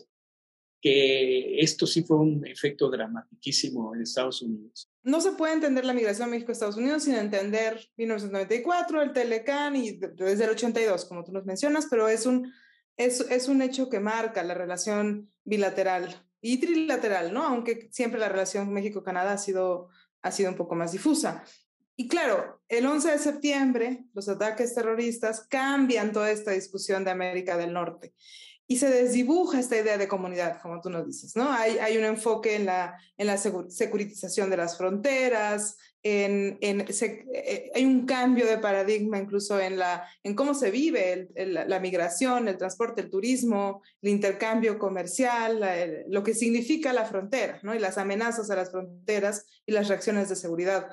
[0.81, 4.89] que esto sí fue un efecto dramatiquísimo en Estados Unidos.
[5.03, 10.45] No se puede entender la migración México-Estados Unidos sin entender 1994, el Telecan y desde
[10.45, 12.51] el 82, como tú nos mencionas, pero es un
[12.99, 17.43] es, un hecho que marca la relación bilateral y trilateral, ¿no?
[17.43, 19.87] Aunque siempre la relación México-Canadá ha sido,
[20.21, 21.45] ha sido un poco más difusa.
[21.99, 27.57] Y claro, el 11 de septiembre, los ataques terroristas cambian toda esta discusión de América
[27.57, 28.13] del Norte
[28.67, 31.51] y se desdibuja esta idea de comunidad, como tú nos dices, ¿no?
[31.51, 37.83] Hay, un enfoque en la, en la securitización de las fronteras, en, en eh, hay
[37.83, 43.01] un cambio de paradigma incluso en, la, en cómo se vive la migración, el transporte,
[43.01, 47.75] el turismo, el intercambio comercial, lo que significa la frontera, ¿no?
[47.75, 50.89] Y las amenazas a las fronteras y las reacciones de seguridad.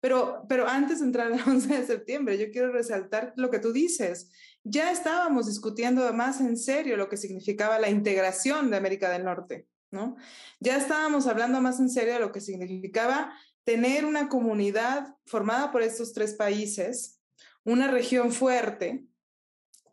[0.00, 3.72] Pero, pero antes de entrar al 11 de septiembre, yo quiero resaltar lo que tú
[3.72, 4.30] dices
[4.70, 9.66] ya estábamos discutiendo más en serio lo que significaba la integración de América del Norte,
[9.90, 10.16] ¿no?
[10.60, 13.32] Ya estábamos hablando más en serio de lo que significaba
[13.64, 17.20] tener una comunidad formada por estos tres países,
[17.64, 19.06] una región fuerte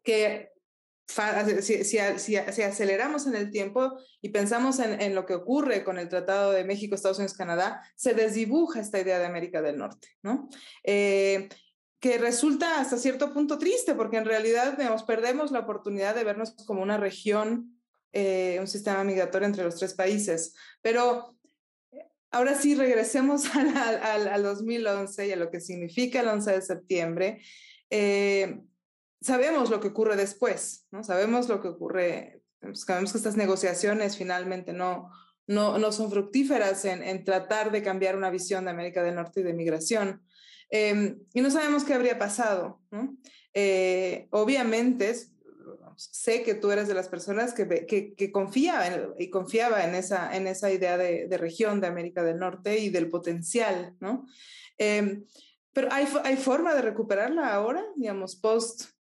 [0.03, 0.51] que
[1.07, 5.99] si, si, si, aceleramos en el tiempo y pensamos en, en, lo que ocurre con
[5.99, 10.09] el Tratado de México, Estados Unidos, Canadá, se desdibuja esta idea de América del Norte,
[10.23, 10.49] ¿no?
[10.83, 11.49] Eh,
[12.05, 16.51] que resulta hasta cierto punto triste, porque en realidad nos perdemos la oportunidad de vernos
[16.65, 17.79] como una región,
[18.13, 20.53] eh, un sistema migratorio entre los tres países.
[20.83, 21.35] Pero
[21.91, 27.41] eh, ahora sí, regresemos al, 2011 y a lo que significa el 11 de septiembre.
[27.89, 28.61] Eh,
[29.25, 31.03] sabemos lo que ocurre después, ¿no?
[31.03, 35.09] Sabemos lo que ocurre, pues, sabemos que estas negociaciones finalmente no,
[35.47, 39.41] no, no son fructíferas en, en tratar de cambiar una visión de América del Norte
[39.41, 40.21] y de migración.
[40.69, 42.81] Em, y no sabemos qué habría pasado.
[43.53, 45.15] Eh, obviamente,
[45.95, 48.85] sé que tú eres de las personas que, que, confiaba
[49.17, 53.09] y confiaba en esa, en esa idea de, región de América del Norte y del
[53.09, 54.27] potencial, ¿no?
[54.77, 55.25] Em,
[55.73, 58.94] pero ¿hay, ¿hay forma de recuperarla ahora, digamos, post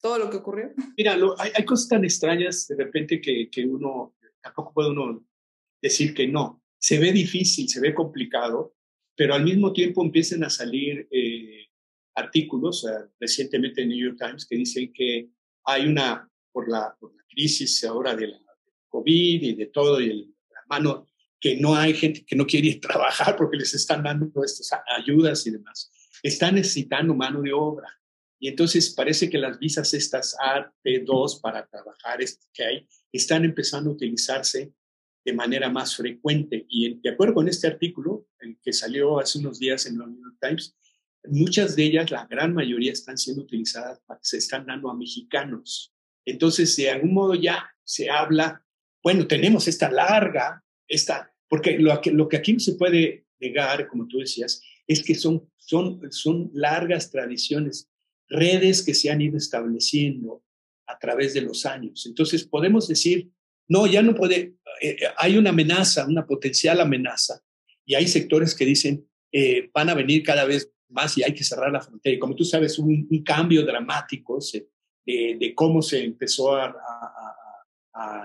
[0.00, 0.72] todo lo que ocurrió?
[0.96, 5.24] Mira, hay, hay, cosas tan extrañas de repente que, que uno, tampoco puede uno
[5.80, 6.62] decir que no.
[6.78, 8.74] Se ve difícil, se ve complicado,
[9.16, 11.66] pero al mismo tiempo empiezan a salir eh,
[12.14, 12.86] artículos,
[13.18, 15.28] recientemente en New York Times, que dicen que
[15.64, 18.40] hay una, por la, por la crisis ahora de la
[18.88, 21.06] COVID y de todo, y el, la mano,
[21.40, 24.70] que no hay gente que no quiere ir a trabajar porque les están dando estas
[24.96, 25.90] ayudas y demás.
[26.22, 27.88] Están necesitando mano de obra.
[28.38, 32.18] Y entonces parece que las visas estas AT2 para trabajar
[32.52, 34.72] que hay están empezando a utilizarse
[35.24, 36.66] de manera más frecuente.
[36.68, 40.22] Y de acuerdo con este artículo, el que salió hace unos días en el New
[40.22, 40.76] York Times,
[41.28, 45.92] muchas de ellas, la gran mayoría, están siendo utilizadas, se están dando a mexicanos.
[46.24, 48.64] Entonces, de algún modo ya se habla,
[49.02, 53.88] bueno, tenemos esta larga, esta, porque lo que, lo que aquí no se puede negar,
[53.88, 57.90] como tú decías, es que son, son, son largas tradiciones,
[58.28, 60.42] redes que se han ido estableciendo
[60.86, 62.06] a través de los años.
[62.06, 63.30] Entonces, podemos decir,
[63.68, 67.42] no, ya no puede, eh, hay una amenaza, una potencial amenaza,
[67.84, 71.44] y hay sectores que dicen, eh, van a venir cada vez más y hay que
[71.44, 72.14] cerrar la frontera.
[72.14, 74.38] Y como tú sabes, hubo un, cambio dramático
[75.04, 76.74] de, cómo se empezó a,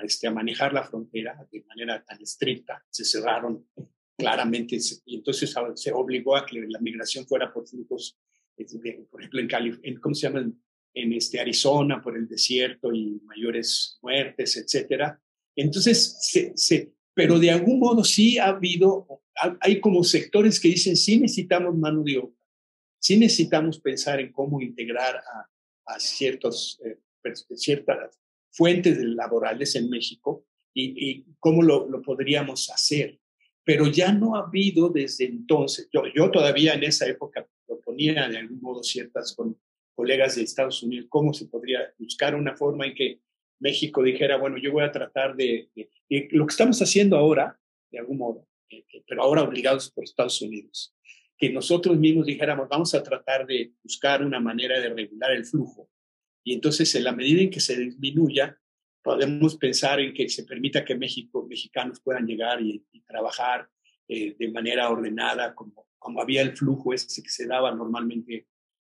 [0.03, 2.83] este, a, manejar la frontera de manera tan estricta.
[2.89, 3.67] Se cerraron
[4.17, 8.17] claramente y entonces se obligó a que la migración fuera por flujos,
[9.09, 10.51] por ejemplo, en, California, ¿cómo se llama?
[10.93, 15.21] En este, Arizona, por el desierto y mayores muertes, etcétera.
[15.55, 19.07] Entonces, se, se, pero de algún modo sí ha habido,
[19.59, 22.35] hay como sectores que dicen, sí necesitamos mano de obra,
[22.99, 25.49] sí necesitamos pensar en cómo integrar a,
[25.93, 26.97] a ciertos, eh,
[27.55, 28.19] ciertas
[28.51, 33.19] fuentes laborales en México y, y cómo lo, lo, podríamos hacer.
[33.63, 38.37] Pero ya no ha habido desde entonces, yo, yo todavía en esa época proponía de
[38.37, 39.57] algún modo ciertas con
[39.95, 43.19] colegas de Estados Unidos, cómo se podría buscar una forma en que
[43.59, 45.69] México dijera, bueno, yo voy a tratar de,
[46.31, 47.59] lo que estamos haciendo ahora,
[47.91, 50.95] de algún modo, eh, eh, pero ahora obligados por Estados Unidos,
[51.37, 55.89] que nosotros mismos dijéramos, vamos a tratar de buscar una manera de regular el flujo.
[56.43, 58.57] Y entonces, en la medida en que se disminuya,
[59.03, 63.67] podemos pensar en que se permita que México, mexicanos puedan llegar y, trabajar
[64.07, 68.47] eh, de manera ordenada, como, como había el flujo ese que se daba normalmente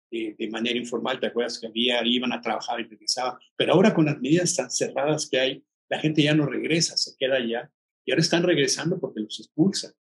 [0.09, 3.37] de, manera informal, ¿te acuerdas que había, iban a trabajar y regresaban?
[3.55, 7.15] Pero ahora con las medidas tan cerradas que hay, la gente ya no regresa, se
[7.17, 7.69] queda allá
[8.05, 9.91] y ahora están regresando porque los expulsan.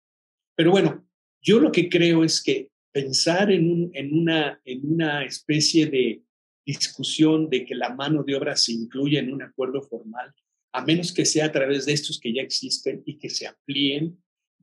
[0.55, 1.05] Pero bueno,
[1.41, 6.23] yo lo que creo es que pensar en, una, en una especie de
[6.65, 10.33] discusión de que la mano de obra se incluya en un acuerdo formal,
[10.73, 14.17] a menos que sea a través de estos que ya existen y que se amplíen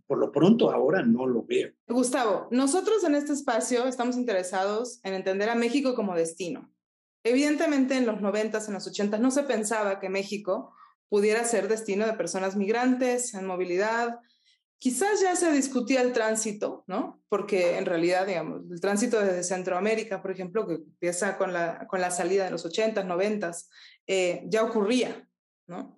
[0.09, 1.71] por lo pronto ahora no lo veo.
[1.87, 6.73] Gustavo, nosotros en este espacio estamos interesados en entender a México como destino.
[7.23, 10.73] Evidentemente en los 90 en los 80 no se pensaba que México
[11.11, 14.18] pudiera ser destino de personas migrantes en movilidad.
[14.79, 17.21] Quizás ya se discutía el tránsito, ¿no?
[17.29, 22.01] Porque en realidad, digamos, el tránsito desde Centroamérica, por ejemplo, que empieza con la, con
[22.01, 23.51] la salida de los 80s, 90
[24.07, 25.29] eh, ya ocurría,
[25.66, 25.97] ¿no?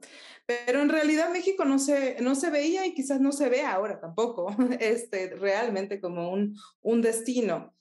[0.51, 4.01] Pero en realidad México no se, no se veía y quizás no se ve ahora
[4.01, 7.73] tampoco este, realmente como un, un destino.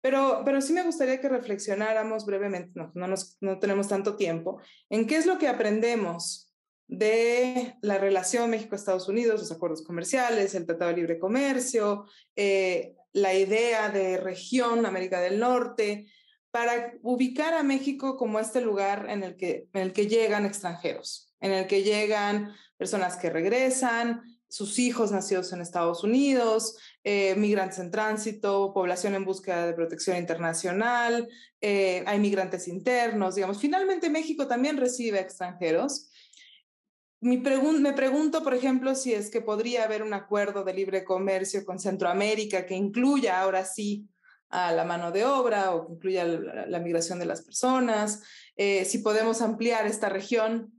[0.00, 4.62] Pero, pero sí me gustaría que reflexionáramos brevemente, no, no, nos, no tenemos tanto tiempo,
[4.88, 6.54] en qué es lo que aprendemos
[6.86, 13.34] de la relación México-Estados Unidos, los acuerdos comerciales, el Tratado de Libre Comercio, eh, la
[13.34, 16.06] idea de región América del Norte,
[16.50, 21.25] para ubicar a México como este lugar en el que, en el que llegan extranjeros
[21.40, 27.78] en el que llegan personas que regresan, sus hijos nacidos en Estados Unidos, eh, migrantes
[27.78, 31.28] en tránsito, población en búsqueda de protección internacional,
[31.60, 33.60] eh, hay migrantes internos, digamos.
[33.60, 36.10] Finalmente México también recibe extranjeros.
[37.20, 37.38] me
[37.92, 42.66] pregunto, por ejemplo, si es que podría haber un acuerdo de libre comercio con Centroamérica
[42.66, 44.08] que incluya ahora sí
[44.48, 48.22] a la mano de obra o que incluya la, migración de las personas,
[48.56, 50.75] eh, si podemos ampliar esta región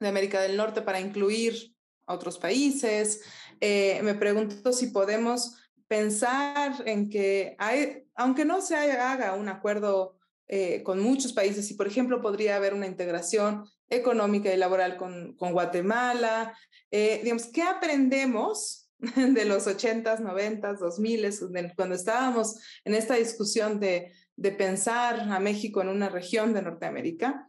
[0.00, 1.74] de América del Norte para incluir
[2.06, 3.22] a otros países.
[3.60, 5.56] Eh, me pregunto si podemos
[5.86, 11.74] pensar en que hay, aunque no se haga un acuerdo eh, con muchos países, si
[11.74, 16.56] por ejemplo podría haber una integración económica y laboral con, con Guatemala,
[16.90, 24.12] eh, digamos, ¿qué aprendemos de los 80s, 90s, 2000 cuando estábamos en esta discusión de,
[24.36, 27.48] de pensar a México en una región de Norteamérica?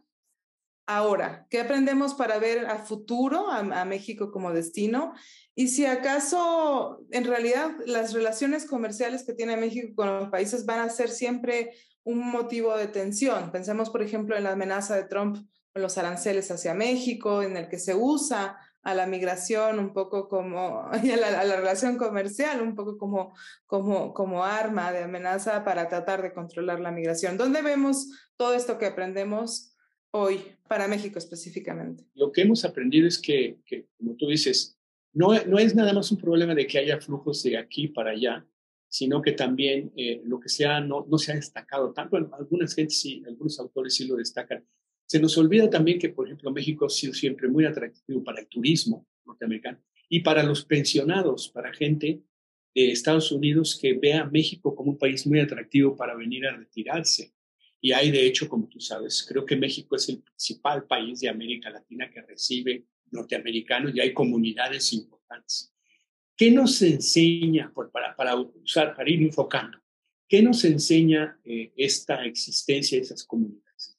[0.96, 1.46] Ahora?
[1.48, 5.14] ¿Qué aprendemos para ver a futuro a, México como destino?
[5.54, 10.80] Y si acaso, en realidad, las relaciones comerciales que tiene México con los países van
[10.80, 11.70] a ser siempre
[12.02, 13.52] un motivo de tensión.
[13.52, 15.36] Pensemos, por ejemplo, en la amenaza de Trump
[15.72, 20.28] con los aranceles hacia México, en el que se usa a la migración un poco
[20.28, 23.32] como, y a la, relación comercial un poco como,
[23.66, 27.36] como, como arma de amenaza para tratar de controlar la migración.
[27.36, 29.69] ¿Dónde vemos todo esto que aprendemos
[30.12, 32.04] hoy para México específicamente?
[32.14, 33.58] Lo que hemos aprendido es que,
[33.96, 34.78] como tú dices,
[35.12, 38.46] no, no es nada más un problema de que haya flujos de aquí para allá,
[38.88, 42.16] sino que también eh, lo que sea no, no se ha destacado tanto.
[42.16, 44.64] Algunas gentes sí, algunos autores sí lo destacan.
[45.06, 48.48] Se nos olvida también que, por ejemplo, México ha sido siempre muy atractivo para el
[48.48, 52.22] turismo norteamericano y para los pensionados, para gente
[52.74, 57.32] de Estados Unidos que vea México como un país muy atractivo para venir a retirarse.
[57.80, 61.28] Y hay, de hecho, como tú sabes, creo que México es el principal país de
[61.28, 65.72] América Latina que recibe norteamericanos y hay comunidades importantes.
[66.36, 69.78] ¿Qué nos enseña, para, para, usar, para ir enfocando,
[70.28, 73.96] qué nos enseña eh, esta existencia de esas comunidades?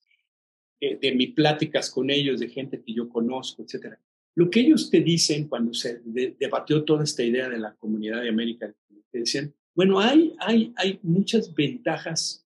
[0.80, 4.00] De, de mis pláticas con ellos, de gente que yo conozco, etcétera.
[4.36, 8.30] Lo que ellos te dicen cuando se debatió toda esta idea de la comunidad de
[8.30, 8.74] América,
[9.12, 12.48] te decían, bueno, hay, hay, hay muchas ventajas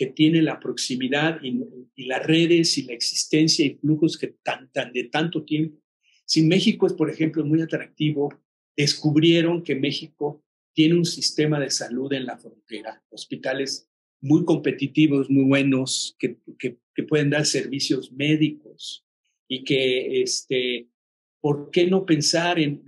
[0.00, 5.04] que tiene la proximidad y, las redes y la existencia y flujos que tan, de
[5.12, 5.78] tanto tiempo.
[6.24, 8.32] Si México es, por ejemplo, muy atractivo,
[8.74, 10.42] descubrieron que México
[10.72, 13.90] tiene un sistema de salud en la frontera, hospitales
[14.22, 19.04] muy competitivos, muy buenos, que, que, pueden dar servicios médicos
[19.48, 20.88] y que este,
[21.42, 22.82] ¿por qué no pensar en,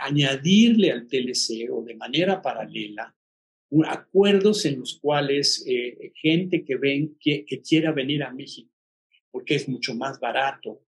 [0.00, 3.14] añadirle al TLC o de manera paralela
[3.86, 8.70] acuerdos en los cuales eh, gente que, ven, que, quiera venir a México,
[9.30, 10.84] porque es mucho más barato,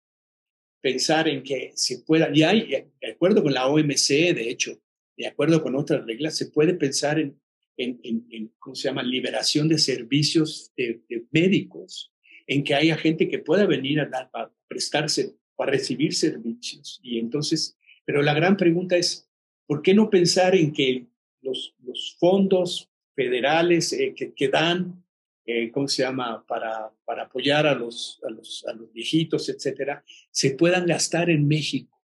[0.80, 2.68] pensar en que se pueda, y hay,
[3.00, 4.78] de acuerdo con la OMC, de hecho,
[5.16, 7.40] de acuerdo con otras reglas, se puede pensar en,
[7.78, 12.12] en, ¿cómo se llama?, liberación de servicios de, médicos,
[12.46, 17.00] en que haya gente que pueda venir a, dar, a prestarse para recibir servicios.
[17.02, 19.28] Y entonces, pero la gran pregunta es,
[19.66, 21.06] ¿por qué no pensar en que
[21.46, 25.04] los, fondos federales eh, que, dan,
[25.46, 30.86] eh, ¿cómo se llama?, para, para apoyar a los, a, los, viejitos, etcétera, se puedan
[30.86, 32.02] gastar en México?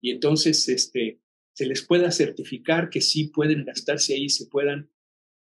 [0.00, 1.20] Y entonces, este,
[1.52, 4.90] se les pueda certificar que sí pueden gastarse ahí, se puedan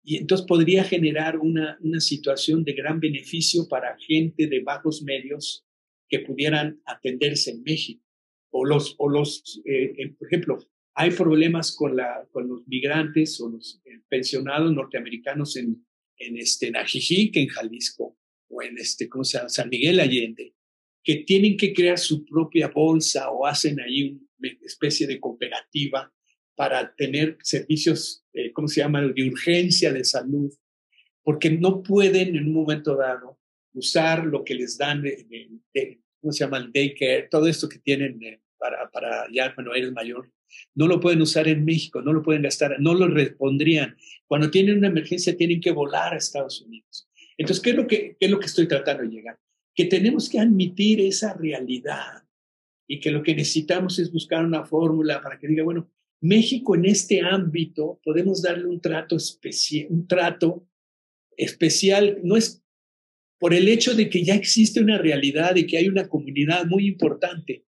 [0.09, 5.65] y entonces podría generar una, una situación de gran beneficio para gente de bajos medios
[6.07, 8.01] que pudieran atenderse en México.
[8.49, 10.59] O los, o los eh, por ejemplo,
[10.99, 15.85] hay problemas con, la, con los migrantes o los eh, pensionados norteamericanos en,
[16.17, 18.17] en, este, en en Jalisco,
[18.49, 19.49] o en este, ¿cómo se llama?
[19.49, 20.55] San Miguel Allende,
[21.03, 26.11] que tienen que crear su propia bolsa o hacen ahí una especie de cooperativa
[26.55, 30.51] para tener servicios, eh, ¿cómo se llama?, de urgencia de salud,
[31.21, 33.39] porque no pueden en un momento dado
[33.73, 36.57] usar lo que les dan de, ¿cómo se llama?
[36.57, 38.19] El daycare, todo esto que tienen
[38.57, 40.31] para, para ya cuando eres mayor,
[40.75, 43.95] no lo pueden usar en México, no lo pueden gastar, no lo respondrían.
[44.25, 47.09] Cuando tienen una emergencia tienen que volar a Estados Unidos.
[47.37, 49.39] Entonces, ¿qué es lo que, qué es lo que estoy tratando de llegar?
[49.75, 52.23] Que tenemos que admitir esa realidad
[52.87, 55.91] y que lo que necesitamos es buscar una fórmula para que diga, bueno,
[56.21, 60.67] México en este ámbito podemos darle un trato especial, un trato
[61.35, 62.63] especial, no es
[63.39, 66.87] por el hecho de que ya existe una realidad y que hay una comunidad muy
[66.87, 67.65] importante.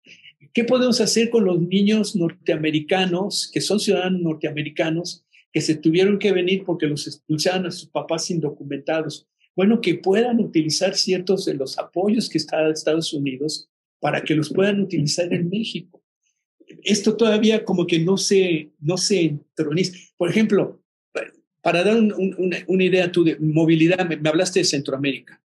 [0.55, 6.31] ¿Qué podemos hacer con los niños norteamericanos, que son ciudadanos norteamericanos, que se tuvieron que
[6.31, 9.27] venir porque los expulsaron a sus papás indocumentados?
[9.53, 14.49] Bueno, que puedan utilizar ciertos de los apoyos que está Estados Unidos para que los
[14.49, 16.01] puedan utilizar en México.
[16.83, 19.97] Esto todavía como que no se, no se entroniza.
[20.15, 20.81] Por ejemplo,
[21.61, 25.43] para dar una, idea tú de movilidad, me hablaste de Centroamérica.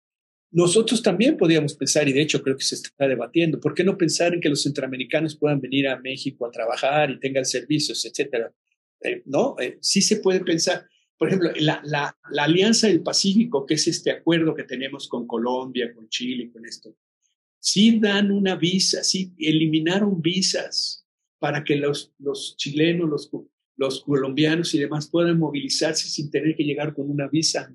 [0.54, 3.98] Nosotros también podríamos pensar, y de hecho creo que se está debatiendo, ¿por qué no
[3.98, 8.54] pensar en que los centroamericanos puedan venir a México a trabajar y tengan servicios, etcétera?
[9.00, 9.56] Eh, ¿No?
[9.58, 10.86] Eh, sí se puede pensar.
[11.18, 16.08] Por ejemplo, la, Alianza del Pacífico, que es este acuerdo que tenemos con Colombia, con
[16.08, 16.96] Chile, con esto,
[17.58, 21.04] sí dan una visa, sí eliminaron visas
[21.40, 22.14] para que los,
[22.56, 23.28] chilenos,
[23.76, 27.74] los colombianos y demás puedan movilizarse sin tener que llegar con una visa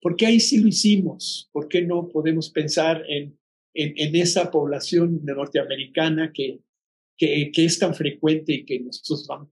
[0.00, 1.48] ¿Por qué ahí sí lo hicimos?
[1.52, 3.38] ¿Por qué no podemos pensar en,
[3.74, 6.60] en, esa población norteamericana que,
[7.16, 9.48] que, es tan frecuente y que nosotros vamos?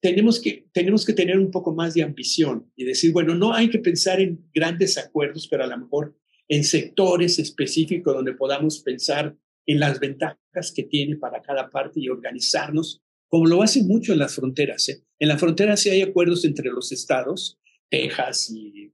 [0.00, 3.70] Tenemos que, tenemos que tener un poco más de ambición y decir, bueno, no hay
[3.70, 6.16] que pensar en grandes acuerdos, pero a lo mejor
[6.48, 9.36] en sectores específicos donde podamos pensar
[9.66, 14.18] en las ventajas que tiene para cada parte y organizarnos, como lo hacen mucho en
[14.18, 14.88] las fronteras.
[14.88, 15.02] ¿eh?
[15.18, 18.92] En la frontera sí hay acuerdos entre los estados, Texas y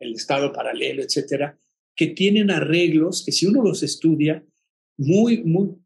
[0.00, 1.58] el Estado paralelo, etcétera,
[1.94, 4.44] que tienen arreglos que si uno los estudia,
[4.96, 5.76] muy, muy,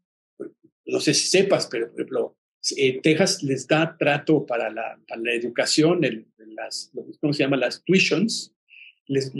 [0.85, 2.37] no sé si sepas, pero por ejemplo,
[2.77, 6.91] eh, Texas les da trato para la, para la educación, el, las,
[7.21, 7.57] ¿cómo se llama?
[7.57, 8.53] Las tuitions,
[9.07, 9.31] les,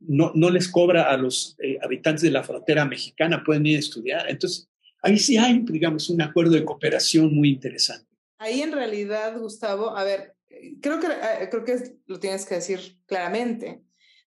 [0.00, 3.80] no, no, les cobra a los eh, habitantes de la frontera mexicana, pueden ir a
[3.80, 4.28] estudiar.
[4.28, 4.68] Entonces,
[5.02, 8.06] ahí sí hay, digamos, un acuerdo de cooperación muy interesante.
[8.38, 10.34] ahí en realidad, Gustavo, a ver,
[10.82, 13.82] creo que, eh, creo que lo tienes que decir claramente.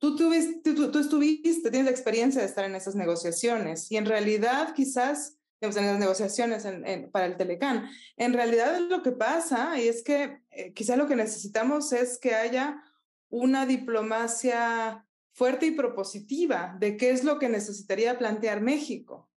[0.01, 4.73] Tú, tuviste, tú, estuviste, tienes la experiencia de estar en esas negociaciones y en realidad
[4.73, 6.65] quizás en las negociaciones
[7.11, 7.87] para el Telecán.
[8.17, 12.33] En realidad lo que pasa y es que eh, quizás lo que necesitamos es que
[12.33, 12.81] haya
[13.29, 19.29] una diplomacia fuerte y propositiva de qué es lo que necesitaría plantear México.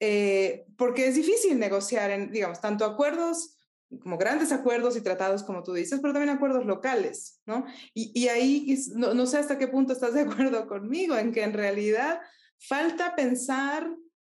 [0.00, 3.58] Eh, porque es difícil negociar, en, digamos, tanto acuerdos
[4.00, 7.66] como grandes acuerdos y tratados, como tú dices, pero también acuerdos locales, ¿no?
[7.94, 11.42] Y, y ahí no, no, sé hasta qué punto estás de acuerdo conmigo, en que
[11.42, 12.20] en realidad
[12.58, 13.90] falta pensar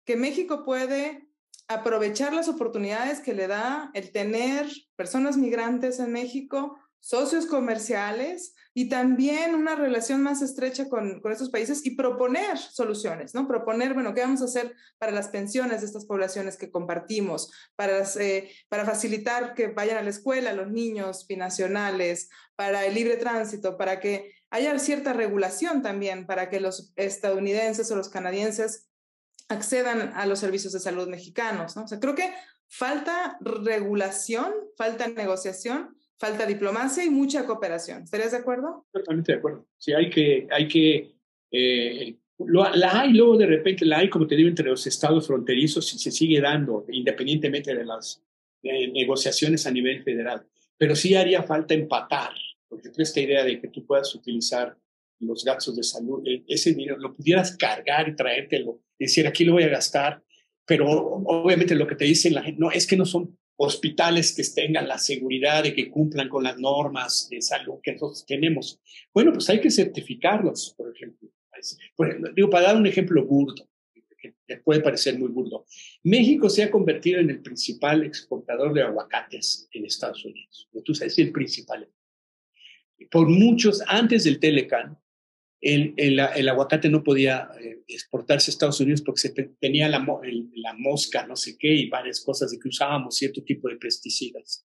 [0.06, 1.28] que México puede
[1.68, 8.90] aprovechar las oportunidades que le da el tener personas migrantes en México, socios comerciales y
[8.90, 13.48] también una relación más estrecha con, con, estos países y proponer soluciones, ¿no?
[13.48, 17.52] Proponer, bueno, ¿qué vamos a hacer para las pensiones de estas poblaciones que compartimos?
[17.76, 23.18] Para, eh, para facilitar que vayan a la escuela los niños binacionales, para el libre
[23.18, 28.90] tránsito, para que haya cierta regulación también, para que los estadounidenses o los canadienses
[29.50, 31.86] accedan a los servicios de salud mexicanos, ¿no?
[31.86, 32.32] O sea, creo que
[32.68, 38.04] falta regulación, falta negociación falta diplomacia y mucha cooperación.
[38.04, 38.86] ¿Estarías de acuerdo?
[38.92, 39.68] Totalmente de acuerdo.
[39.78, 41.16] Sí, hay que, hay que,
[41.52, 45.94] eh, la hay luego de repente, la hay, como te digo, entre los estados fronterizos
[45.94, 48.24] y se sigue dando, independientemente de las
[48.64, 50.46] negociaciones a nivel federal.
[50.78, 52.32] Pero sí haría falta empatar,
[52.68, 54.78] porque esta idea de que tú puedas utilizar
[55.20, 59.54] los gastos de salud, e, ese dinero lo pudieras cargar y traértelo, decir, aquí lo
[59.54, 60.24] voy a gastar,
[60.66, 64.44] pero obviamente lo que te dicen la gente, no, es que no son hospitales que
[64.44, 68.80] tengan la seguridad de que cumplan con las normas de salud que nosotros tenemos.
[69.14, 71.30] Bueno, pues hay que certificarlos, por ejemplo.
[72.36, 73.68] digo, para dar un ejemplo burdo,
[74.48, 75.66] que puede parecer muy burdo,
[76.04, 80.70] México se ha convertido en el principal exportador de aguacates en Estados Unidos.
[80.86, 81.90] Tú sabes, el principal.
[83.12, 84.98] Por muchos, antes del Telecan,
[85.68, 90.00] el, el, aguacate no podía eh, exportarse a Estados Unidos porque se tenía la,
[90.56, 94.66] la, mosca, no sé qué, y varias cosas de que usábamos cierto tipo de pesticidas.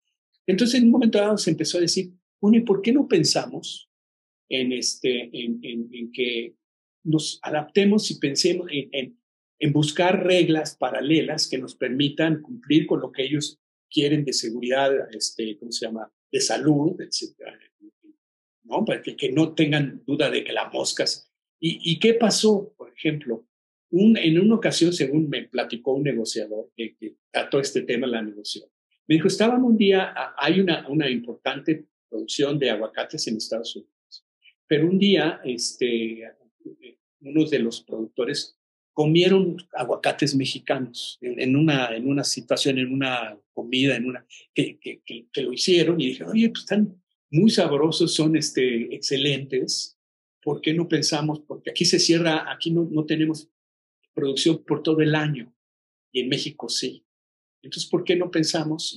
[0.47, 3.91] Entonces, en un momento dado se empezó a decir, bueno, ¿y por qué no pensamos
[4.51, 6.57] en, este, en, en, que
[7.05, 9.19] nos adaptemos y pensemos en,
[9.59, 13.59] en buscar reglas paralelas que nos permitan cumplir con lo que ellos
[13.91, 17.59] quieren de seguridad, este, ¿cómo se llama?, de salud, etcétera,
[18.87, 21.31] para que, no tengan duda de que las moscas.
[21.61, 22.75] ¿Y, qué pasó?
[22.77, 23.47] Por ejemplo,
[23.91, 26.97] en una ocasión, según me platicó un negociador que,
[27.31, 28.71] trató este tema, la negociación,
[29.07, 34.25] me dijo, estaban un día, hay una, importante producción de aguacates en Estados Unidos,
[34.67, 36.23] pero un día, este,
[37.21, 38.59] unos de los productores
[38.93, 45.03] comieron aguacates mexicanos en, una, en una situación, en una comida, en una, que, que,
[45.05, 47.02] que, lo hicieron y dijeron, oye, pues están
[47.33, 49.99] muy sabrosos, son este, excelentes.
[50.43, 51.41] ¿Por qué no pensamos?
[51.41, 53.49] Porque aquí se cierra, aquí no, no tenemos
[54.15, 55.55] producción por todo el año
[56.13, 57.05] y en México sí.
[57.63, 58.97] Entonces, ¿por qué no pensamos?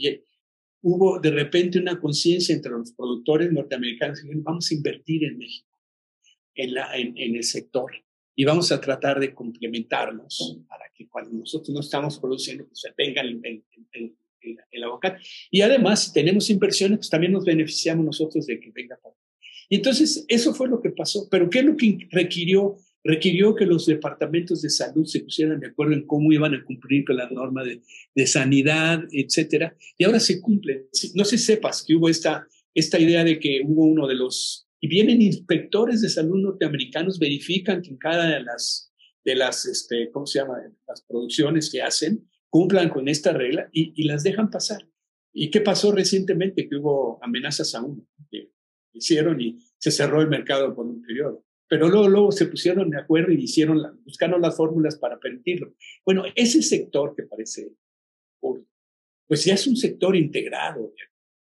[0.82, 5.70] Hubo de repente una conciencia entre los productores norteamericanos vamos a invertir en México,
[6.56, 7.92] en, la, en, en, el sector,
[8.36, 13.22] y vamos a tratar de complementarnos para que cuando nosotros no estamos produciendo, pues venga
[13.22, 13.42] el,
[14.46, 15.24] el, el, aguacate.
[15.52, 19.16] Y además, si tenemos inversiones, pues también nos beneficiamos nosotros de que venga para
[19.70, 21.28] Y entonces, eso fue lo que pasó.
[21.30, 22.78] Pero ¿qué es lo que requirió?
[23.04, 27.06] Requirió que los departamentos de salud se pusieran de acuerdo en cómo iban a cumplir
[27.06, 27.82] con la norma de,
[28.16, 29.76] de sanidad, etcétera.
[29.98, 30.88] Y ahora se cumple.
[31.14, 34.88] No si sepas que hubo esta, esta idea de que hubo uno de los y
[34.88, 38.94] vienen inspectores de salud norteamericanos, verifican que en cada de las,
[39.24, 44.02] de las este, ¿cómo se llama?, las producciones que hacen, cumplan con esta regla y,
[44.06, 44.88] las dejan pasar.
[45.34, 46.70] ¿Y qué pasó recientemente?
[46.70, 48.50] Que hubo amenazas a uno, que
[48.94, 51.44] hicieron y se cerró el mercado por un periodo.
[51.68, 55.76] Pero luego, luego se pusieron de acuerdo y hicieron buscaron las fórmulas para permitirlo.
[56.06, 57.74] Bueno, ese sector que parece,
[59.28, 60.94] pues ya es un sector integrado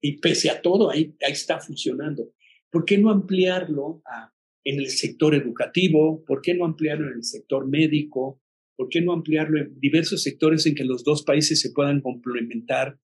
[0.03, 2.35] y pese a todo ahí, ahí está funcionando.
[2.69, 4.35] ¿Por qué no ampliarlo a,
[4.65, 6.23] en el sector educativo?
[6.27, 8.43] ¿Por qué no ampliarlo en el sector médico?
[8.81, 12.99] ¿Por qué no ampliarlo en diversos sectores en que los dos países se puedan complementar?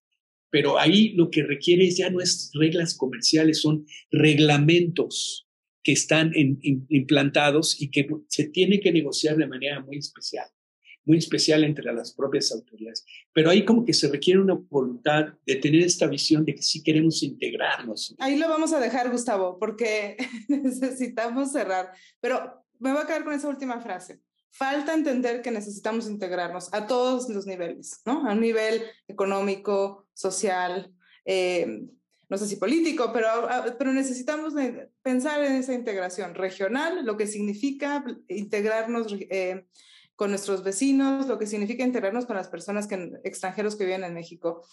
[0.49, 5.47] Pero ahí lo que requiere ya no es reglas comerciales, son reglamentos
[5.83, 10.47] que están implantados y que se tienen que negociar de manera muy especial,
[11.05, 13.05] muy especial entre las propias autoridades.
[13.35, 16.83] Pero ahí como que se requiere una voluntad de tener esta visión de que sí
[16.83, 18.14] queremos integrarnos.
[18.18, 20.16] Ahí lo vamos a dejar, Gustavo, porque
[20.49, 21.91] necesitamos cerrar.
[22.22, 26.86] Pero me voy a quedar con esa última frase falta entender que necesitamos integrarnos a
[26.86, 28.26] todos los niveles, ¿no?
[28.28, 30.92] A nivel económico, social,
[31.24, 31.82] eh,
[32.28, 34.55] no sé si político, pero, ah, pero necesitamos
[35.03, 39.66] pensar en esa integración regional, lo que significa integrarnos eh,
[40.16, 44.14] con nuestros vecinos, lo que significa integrarnos con las personas que, extranjeros que viven en
[44.14, 44.66] México.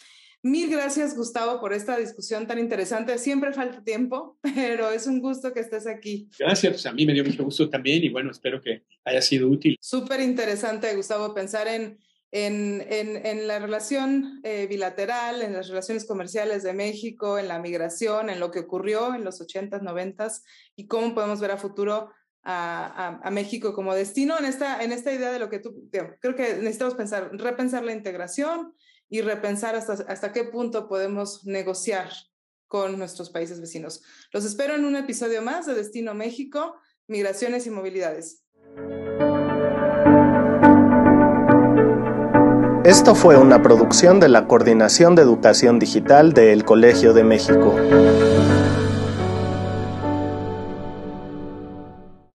[0.44, 3.18] Mil gracias, Gustavo, por esta discusión tan interesante.
[3.18, 6.30] Siempre falta tiempo, pero es un gusto que estés aquí.
[6.38, 9.50] Gracias, pues, a mí me dio mucho gusto también y bueno, espero que haya sido
[9.50, 9.78] útil.
[9.80, 11.98] Súper interesante, Gustavo, pensar en
[12.36, 18.32] en, en, la relación eh, bilateral, en las relaciones comerciales de México, en la migración,
[18.32, 20.42] en lo que ocurrió en los 80s, 90s
[20.76, 22.10] y cómo podemos ver a futuro
[22.42, 26.36] a, a, México como destino en esta, en esta idea de lo que tú, creo
[26.36, 28.74] que necesitamos pensar, repensar la integración
[29.14, 32.10] y repensar hasta, hasta qué punto podemos negociar
[32.68, 34.02] con nuestros países vecinos.
[34.32, 38.44] Los espero en un episodio más de Destino México, Migraciones y Movilidades.
[42.84, 47.76] Esto fue una producción de la Coordinación de Educación Digital del Colegio de México.